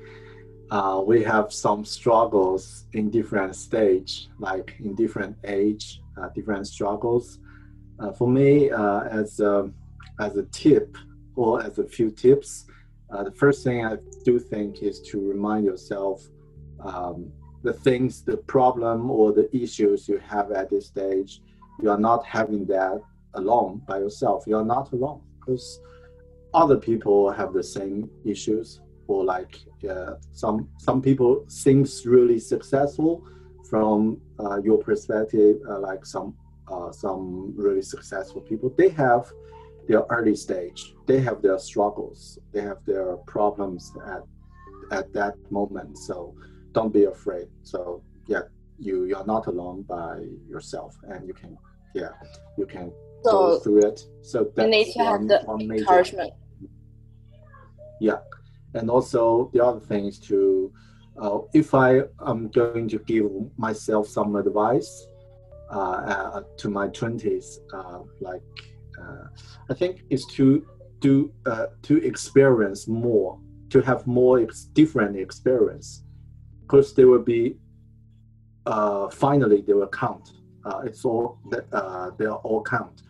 [0.71, 7.39] uh, we have some struggles in different stage, like in different age, uh, different struggles.
[7.99, 9.71] Uh, for me, uh, as a,
[10.21, 10.97] as a tip,
[11.41, 12.67] or as a few tips.
[13.11, 16.23] Uh, the first thing I do think is to remind yourself
[16.83, 17.33] um,
[17.63, 21.41] the things, the problem or the issues you have at this stage.
[21.81, 23.01] You are not having that
[23.35, 24.45] alone by yourself.
[24.47, 25.81] You are not alone because
[26.53, 28.81] other people have the same issues.
[29.07, 29.59] Or like
[29.89, 33.27] uh, some some people seems really successful
[33.69, 35.57] from uh, your perspective.
[35.69, 36.37] Uh, like some
[36.71, 39.33] uh, some really successful people, they have
[39.89, 40.95] their early stage.
[41.07, 42.39] They have their struggles.
[42.53, 44.23] They have their problems at
[44.93, 45.99] at that moment.
[45.99, 46.35] So
[46.73, 47.49] don't be afraid.
[47.63, 48.43] So yeah,
[48.79, 51.57] you you're not alone by yourself, and you can
[51.95, 52.13] yeah
[52.57, 52.93] you can
[53.25, 54.01] so go through it.
[54.23, 56.33] So that's you need to one, have the encouragement.
[58.01, 58.21] Yeah,
[58.75, 60.73] and also the other thing is to
[61.21, 63.27] uh, if I am going to give
[63.59, 65.07] myself some advice
[65.71, 68.43] uh, uh, to my twenties, uh, like
[69.01, 69.25] uh,
[69.69, 70.67] I think is to
[71.01, 73.39] do uh, to experience more,
[73.71, 76.05] to have more ex- different experience,
[76.71, 77.57] because they will be
[78.67, 80.33] uh, finally they will count.
[80.65, 81.39] Uh, it's all
[81.73, 83.03] uh, they are all count.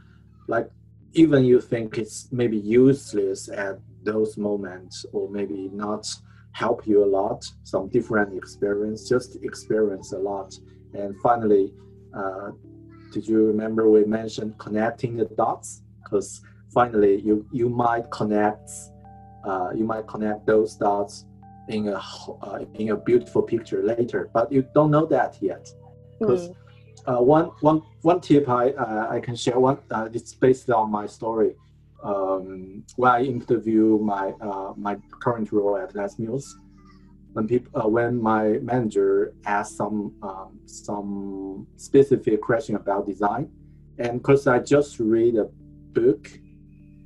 [0.48, 0.70] Like
[1.12, 6.06] even you think it's maybe useless at those moments, or maybe not
[6.52, 7.44] help you a lot.
[7.64, 10.54] Some different experience, just experience a lot,
[10.94, 11.74] and finally.
[12.14, 12.50] Uh,
[13.12, 15.82] did you remember we mentioned connecting the dots?
[16.02, 16.42] Because
[16.72, 18.70] finally, you you might connect
[19.44, 21.24] uh, you might connect those dots
[21.70, 22.00] in a
[22.42, 25.68] uh, in a beautiful picture later, but you don't know that yet.
[26.18, 26.54] Because mm.
[27.06, 30.90] uh, one one one tip I uh, I can share one uh, it's based on
[30.90, 31.54] my story.
[32.02, 36.56] Um, when I interview my uh, my current role at Les Mills,
[37.32, 43.50] when people uh, when my manager asked some um, some specific question about design,
[43.98, 45.46] and because I just read a
[45.92, 46.30] book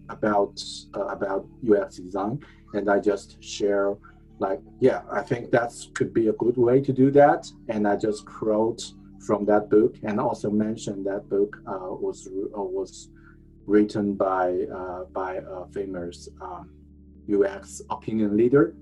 [0.08, 0.62] about
[0.94, 2.38] uh, about UX design,
[2.74, 3.96] and I just share
[4.38, 7.96] like yeah, I think that could be a good way to do that, and I
[7.96, 8.82] just quote
[9.26, 13.10] from that book, and also mention that book uh, was uh, was
[13.66, 16.70] written by uh, by a famous um,
[17.32, 18.74] UX opinion leader.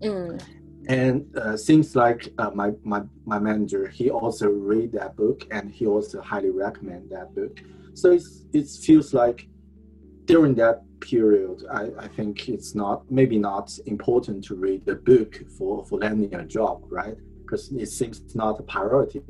[0.00, 0.42] Mm.
[0.88, 5.70] And uh, seems like uh, my, my my manager he also read that book and
[5.70, 7.60] he also highly recommend that book.
[7.94, 9.48] So it's, it feels like
[10.28, 15.32] during that period I, I think it's not maybe not important to read the book
[15.56, 17.16] for for landing a job right?
[17.42, 19.22] Because it seems not a priority.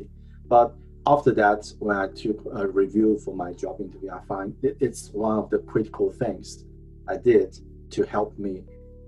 [0.46, 0.74] But
[1.06, 5.38] after that when i took a review for my job interview i find it's one
[5.38, 6.64] of the critical things
[7.08, 7.50] i did
[7.90, 8.64] to help me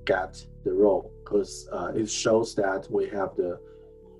[0.07, 0.33] get
[0.65, 1.12] the role.
[1.23, 3.59] Because uh, it shows that we have the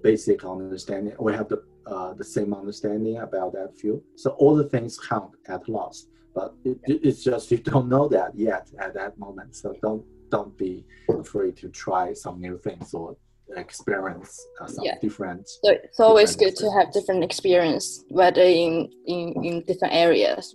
[0.03, 4.03] basic understanding, we have the uh, the same understanding about that field.
[4.23, 8.35] So all the things count at last, but it, it's just you don't know that
[8.35, 9.57] yet at that moment.
[9.57, 13.17] So don't don't be afraid to try some new things or
[13.57, 14.95] experience uh, some yeah.
[15.01, 15.49] different.
[15.49, 20.55] So it's always good to have different experience, whether in in, in different areas.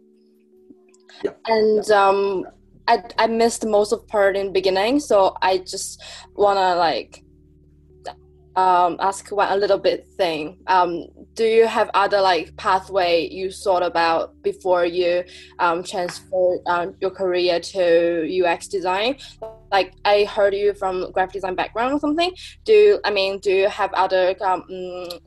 [1.24, 1.32] Yeah.
[1.48, 2.08] And yeah.
[2.08, 2.46] um,
[2.88, 6.02] I, I missed most of part in the beginning so i just
[6.36, 7.25] wanna like
[8.56, 10.58] um, ask one a little bit thing.
[10.68, 15.24] Um, do you have other like pathway you thought about before you
[15.60, 15.84] um,
[16.68, 19.18] um, your career to UX design?
[19.72, 22.34] Like I heard you from graphic design background or something.
[22.64, 24.64] Do I mean do you have other um,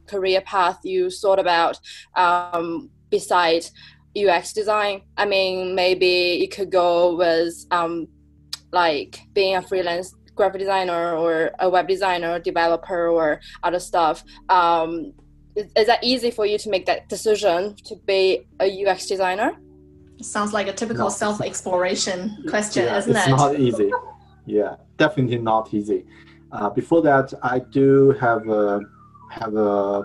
[0.07, 1.79] career path you thought about
[2.17, 3.73] um, besides
[4.17, 5.03] UX design?
[5.19, 7.67] I mean maybe you could go with
[8.73, 14.25] like being a freelance graphic designer or a web designer or developer or other stuff
[14.49, 15.13] um,
[15.55, 19.51] is, is, that easy for you to make that decision to be a ux designer?
[20.23, 21.21] Sounds like a typical no.
[21.23, 23.31] self-exploration question yeah, isn't it's it?
[23.31, 23.91] it's not easy.
[24.47, 26.05] Yeah definitely not easy.
[26.51, 28.81] Uh, before that i do have a
[29.31, 30.03] have a,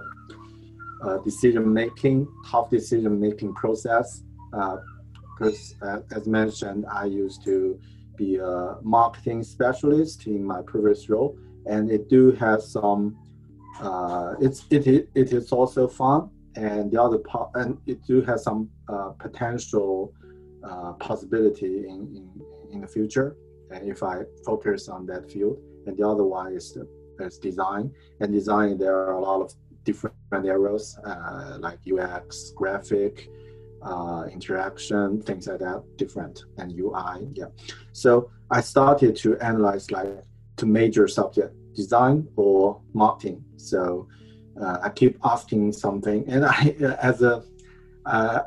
[1.07, 7.80] a decision making tough decision making process because uh, as mentioned i used to
[8.15, 13.18] be a marketing specialist in my previous role, and it do have some.
[13.80, 18.40] Uh, it's it it is also fun, and the other part, and it do have
[18.40, 20.14] some uh, potential
[20.64, 22.30] uh, possibility in, in
[22.72, 23.35] in the future.
[23.72, 25.57] And if I focus on that field,
[25.88, 26.88] and the other one is the
[27.19, 29.53] is design, and design there are a lot of
[29.84, 30.15] different
[30.45, 33.30] areas uh, like UX, graphic,
[33.84, 37.27] uh, interaction, things like that, different and UI.
[37.34, 37.47] Yeah.
[37.91, 40.07] So I started to analyze like
[40.57, 43.43] two major subject, design or marketing.
[43.57, 44.07] So
[44.61, 47.43] uh, I keep asking something, and I as a
[48.05, 48.41] uh,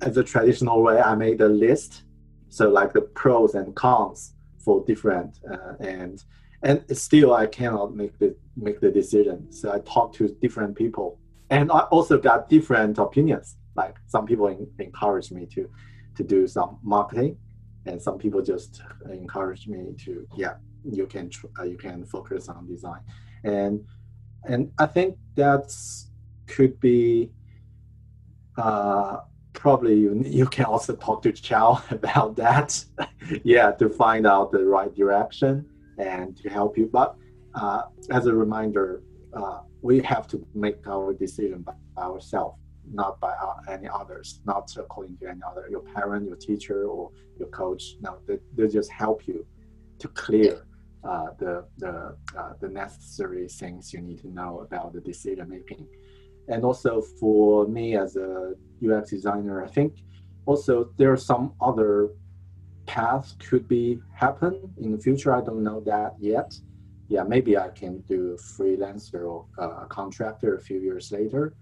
[0.00, 2.04] as a traditional way, I made a list.
[2.50, 6.22] So like the pros and cons for different uh, and
[6.62, 9.52] and still I cannot make the make the decision.
[9.52, 11.18] So I talked to different people,
[11.50, 14.46] and I also got different opinions like some people
[14.88, 15.62] encourage me to
[16.16, 17.32] to do some marketing
[17.86, 18.82] and some people just
[19.22, 20.12] encourage me to
[20.44, 23.02] yeah you can uh, you can focus on design.
[23.44, 23.74] And
[24.50, 26.10] and i think that's
[26.54, 27.30] could be
[28.56, 29.16] uh,
[29.52, 30.10] probably you,
[30.42, 32.70] you can also talk to Ciao about that.
[33.54, 35.52] Yeah to find out the right direction
[35.98, 36.86] and to help you.
[36.98, 37.10] But
[37.60, 37.82] uh,
[38.18, 38.86] as a reminder
[39.38, 41.74] uh, we have to make our decision by
[42.08, 42.58] ourselves
[42.92, 47.10] not by uh, any others, not according to any other, your parent, your teacher, or
[47.38, 47.96] your coach.
[48.00, 49.46] No, they, they just help you
[49.98, 50.66] to clear
[51.04, 55.86] uh, the the uh, the necessary things you need to know about the decision making.
[56.48, 58.54] And also for me as a
[58.84, 59.98] UX designer, I think
[60.46, 62.10] also there are some other
[62.86, 65.34] paths could be happen in the future.
[65.34, 66.54] I don't know that yet.
[67.08, 71.54] Yeah, maybe I can do freelancer or uh, contractor a few years later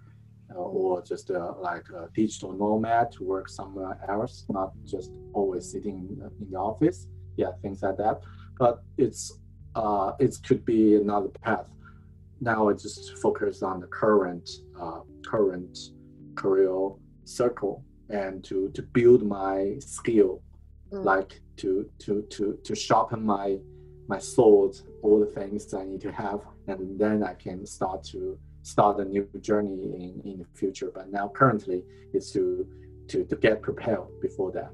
[0.54, 5.98] or just uh, like a digital nomad to work somewhere else, not just always sitting
[6.40, 7.08] in the office.
[7.36, 8.20] Yeah, things like that.
[8.58, 9.38] But it's
[9.74, 11.66] uh, it could be another path.
[12.40, 14.48] Now I just focus on the current
[14.80, 15.78] uh, current
[16.34, 16.90] career
[17.24, 20.42] circle and to to build my skill,
[20.92, 21.04] mm.
[21.04, 23.58] like to to to to sharpen my
[24.08, 28.38] my sword, all the things I need to have, and then I can start to
[28.66, 30.90] start a new journey in, in the future.
[30.92, 32.66] But now currently it's to
[33.08, 34.70] to, to get prepared before that.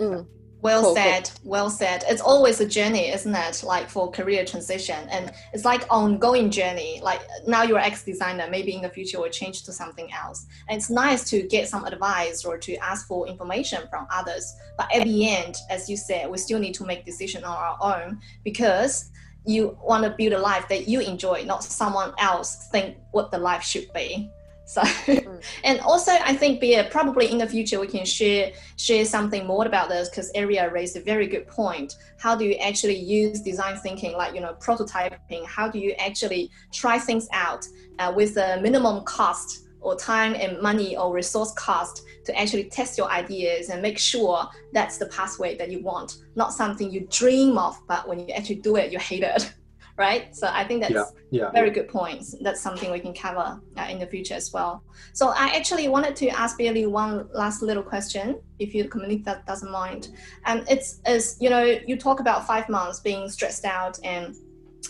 [0.00, 0.26] Mm.
[0.62, 1.50] Well cool, said, cool.
[1.50, 2.02] well said.
[2.08, 3.62] It's always a journey, isn't it?
[3.62, 7.00] Like for career transition, and it's like ongoing journey.
[7.04, 10.46] Like now you're UX designer, maybe in the future will change to something else.
[10.68, 14.52] And it's nice to get some advice or to ask for information from others.
[14.76, 17.76] But at the end, as you said, we still need to make decision on our
[17.80, 19.10] own because
[19.46, 23.38] you want to build a life that you enjoy, not someone else think what the
[23.38, 24.30] life should be.
[24.68, 25.40] So, mm.
[25.62, 29.64] and also I think be probably in the future we can share share something more
[29.64, 31.94] about this because Aria raised a very good point.
[32.18, 35.46] How do you actually use design thinking, like you know prototyping?
[35.46, 37.64] How do you actually try things out
[38.00, 42.98] uh, with a minimum cost or time and money or resource cost to actually test
[42.98, 47.56] your ideas and make sure that's the pathway that you want, not something you dream
[47.56, 49.52] of, but when you actually do it, you hate it.
[49.98, 51.72] Right, so I think that's yeah, yeah, very yeah.
[51.72, 52.34] good points.
[52.42, 54.82] That's something we can cover uh, in the future as well.
[55.14, 59.46] So I actually wanted to ask Billy one last little question, if you community that
[59.46, 60.10] doesn't mind.
[60.44, 64.36] And it's is you know you talk about five months being stressed out and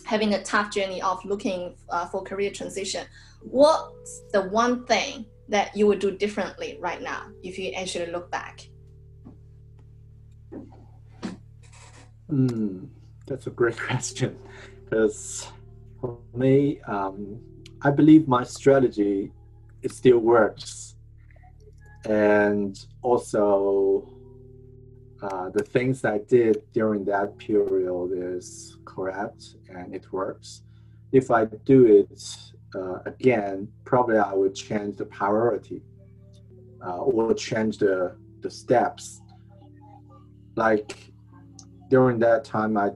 [0.04, 3.06] having a tough journey of looking uh, for career transition
[3.50, 8.30] what's the one thing that you would do differently right now if you actually look
[8.30, 8.68] back?
[12.30, 12.88] Mm,
[13.26, 14.38] that's a great question
[14.84, 15.48] because
[16.00, 17.40] for me, um,
[17.82, 19.32] I believe my strategy
[19.82, 20.96] it still works,
[22.04, 24.08] and also
[25.22, 30.62] uh, the things I did during that period is correct and it works.
[31.12, 32.18] if I do it
[32.76, 35.82] uh, again, probably I would change the priority
[36.84, 39.22] uh, or change the, the steps.
[40.56, 41.12] Like
[41.88, 42.90] during that time, I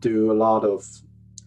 [0.00, 0.84] do a lot of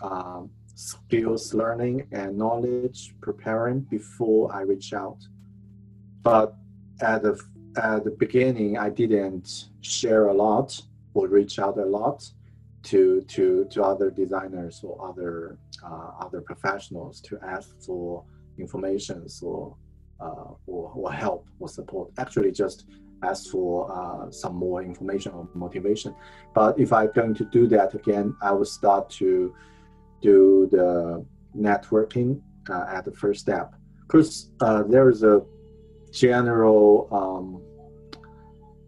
[0.02, 5.20] um, skills learning and knowledge preparing before I reach out.
[6.22, 6.56] But
[7.02, 7.40] at the
[7.78, 10.82] at the beginning, I didn't share a lot
[11.14, 12.30] or reach out a lot
[12.84, 15.58] to to to other designers or other
[16.20, 18.24] other professionals to ask for
[18.58, 19.76] information or,
[20.20, 22.12] uh, or or help or support.
[22.18, 22.86] Actually, just
[23.24, 26.16] ask for uh, some more information or motivation.
[26.54, 29.54] But if I'm going to do that again, I will start to
[30.22, 31.26] do the
[31.58, 33.74] networking uh, at the first step
[34.08, 35.42] because uh, there is a
[36.12, 37.62] general um,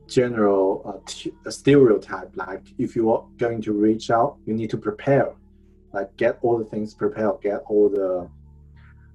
[0.08, 1.04] general
[1.46, 5.34] uh, stereotype like if you are going to reach out you need to prepare
[5.94, 8.30] like get all the things prepared get all the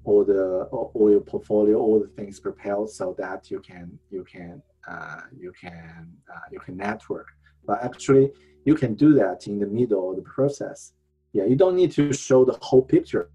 [0.04, 4.62] all the all your portfolio all the things prepared so that you can you can
[4.88, 7.28] uh, you can uh, you can network.
[7.64, 8.32] But actually
[8.64, 10.92] you can do that in the middle of the process.
[11.32, 13.30] Yeah you don't need to show the whole picture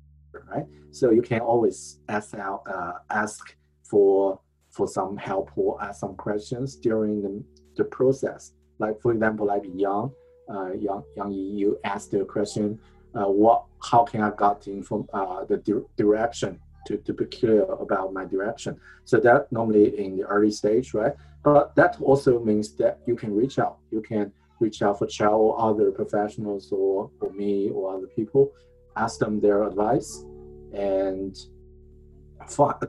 [0.46, 0.66] right?
[0.92, 4.40] So you can always ask out uh, ask for
[4.72, 7.44] for some help or ask some questions during the,
[7.76, 8.54] the process.
[8.80, 10.12] Like for example, like Yang,
[10.50, 12.80] uh, Yang, Yang you asked the question,
[13.16, 17.64] uh, what, how can I got info, uh, the di- direction to, to be clear
[17.64, 18.80] about my direction.
[19.06, 21.14] So that normally in the early stage, right?
[21.44, 23.78] But that also means that you can reach out.
[23.92, 28.52] You can reach out for Ciao or other professionals or, or me or other people,
[28.96, 30.24] ask them their advice
[30.74, 31.38] and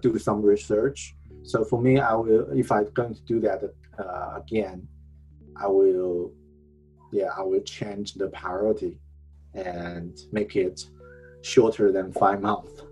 [0.00, 1.16] do some research
[1.48, 3.62] so for me, I will if I'm going to do that
[3.98, 4.86] uh, again,
[5.56, 6.32] I will,
[7.10, 8.98] yeah, I will change the priority
[9.66, 10.84] and make it
[11.42, 12.82] shorter than five months.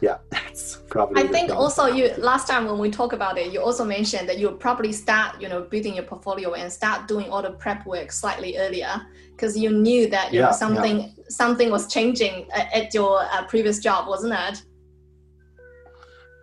[0.00, 1.22] Yeah, that's probably.
[1.22, 4.38] I think also you last time when we talked about it, you also mentioned that
[4.38, 8.10] you probably start, you know, building your portfolio and start doing all the prep work
[8.10, 9.00] slightly earlier
[9.30, 11.24] because you knew that you yeah, know something yeah.
[11.28, 14.62] something was changing at your uh, previous job, wasn't it?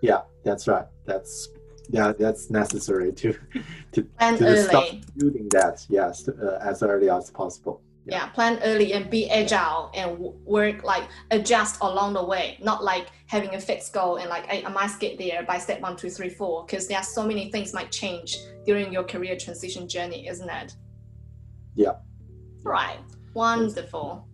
[0.01, 0.85] Yeah, that's right.
[1.05, 1.49] That's
[1.89, 3.33] yeah, that's necessary to
[3.91, 4.63] to, plan to early.
[4.63, 5.85] start building that.
[5.89, 7.81] Yes, uh, as early as possible.
[8.09, 8.25] Yeah.
[8.25, 8.29] yeah.
[8.29, 12.57] plan early and be agile and work like adjust along the way.
[12.61, 15.81] Not like having a fixed goal and like I, I must get there by step
[15.81, 16.65] one, two, three, four.
[16.65, 20.75] Because there are so many things might change during your career transition journey, isn't it?
[21.75, 21.93] Yeah.
[22.63, 22.99] Right.
[23.33, 24.27] Wonderful.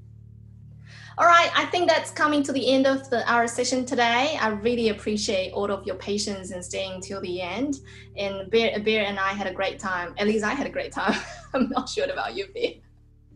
[1.18, 4.38] All right, I think that's coming to the end of the, our session today.
[4.41, 7.76] I really appreciate all of your patience and staying till the end.
[8.18, 10.14] And Bear, Bear and I had a great time.
[10.18, 11.18] At least I had a great time.
[11.53, 12.73] I'm not sure about you, Bear.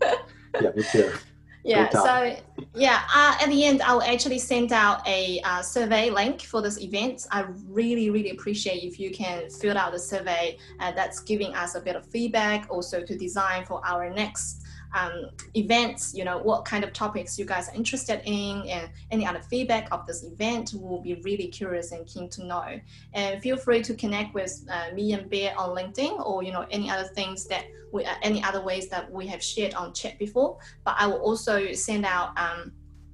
[0.02, 1.12] Yeah, me too.
[1.66, 2.38] Yeah, so
[2.74, 6.80] yeah, uh, at the end, I'll actually send out a uh, survey link for this
[6.80, 7.28] event.
[7.32, 10.58] I really, really appreciate if you can fill out the survey.
[10.80, 14.59] Uh, that's giving us a bit of feedback also to design for our next
[14.94, 19.26] um, events, you know, what kind of topics you guys are interested in and any
[19.26, 20.74] other feedback of this event.
[20.76, 22.80] We'll be really curious and keen to know.
[23.14, 26.66] And feel free to connect with uh, me and Bear on LinkedIn or, you know,
[26.72, 30.18] any other things that we, uh, any other ways that we have shared on chat
[30.20, 30.58] before.
[30.84, 32.72] But I will also send out um,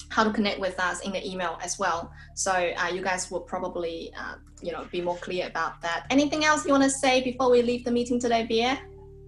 [0.10, 2.12] how to connect with us in the email as well.
[2.36, 6.06] So uh, you guys will probably, uh, you know, be more clear about that.
[6.10, 8.80] Anything else you want to say before we leave the meeting today, Bear,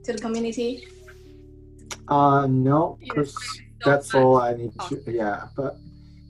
[0.03, 0.87] to the community?
[2.07, 3.35] Uh, no, because
[3.83, 5.01] that's all I need to.
[5.07, 5.77] Yeah, but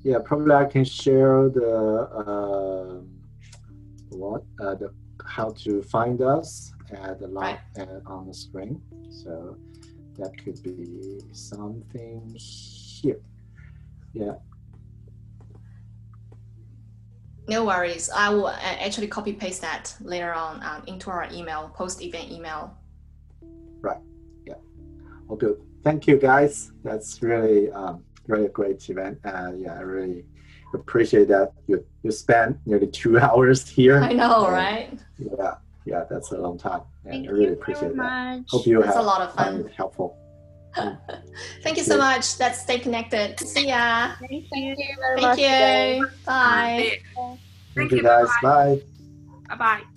[0.03, 3.01] yeah, probably I can share the uh,
[4.09, 4.93] what uh, the
[5.25, 7.87] how to find us at the live right.
[8.05, 8.81] on the screen.
[9.09, 9.57] So
[10.17, 13.19] that could be something here.
[14.13, 14.33] Yeah.
[17.47, 18.09] No worries.
[18.09, 22.29] I will uh, actually copy paste that later on um, into our email, post event
[22.29, 22.77] email.
[23.79, 24.01] Right.
[25.27, 25.31] Yeah.
[25.31, 26.71] All good thank you guys.
[26.83, 29.19] That's really um, really great event.
[29.23, 30.25] Uh, yeah, I really
[30.73, 33.99] appreciate that you you spent nearly two hours here.
[34.03, 34.89] I know, right?
[35.17, 35.55] Yeah,
[35.85, 38.45] yeah, that's a long time, and Thank I really appreciate that.
[38.49, 39.69] Hope you that's have a lot of fun.
[39.75, 40.09] helpful.
[41.63, 42.39] Thank you so much.
[42.39, 43.39] Let's stay connected.
[43.39, 44.13] See ya.
[44.19, 44.75] Thank you.
[45.17, 46.07] Thank you.
[46.25, 46.99] Bye.
[47.73, 48.29] Thank you guys.
[48.43, 48.81] Bye.
[49.49, 49.96] Bye bye.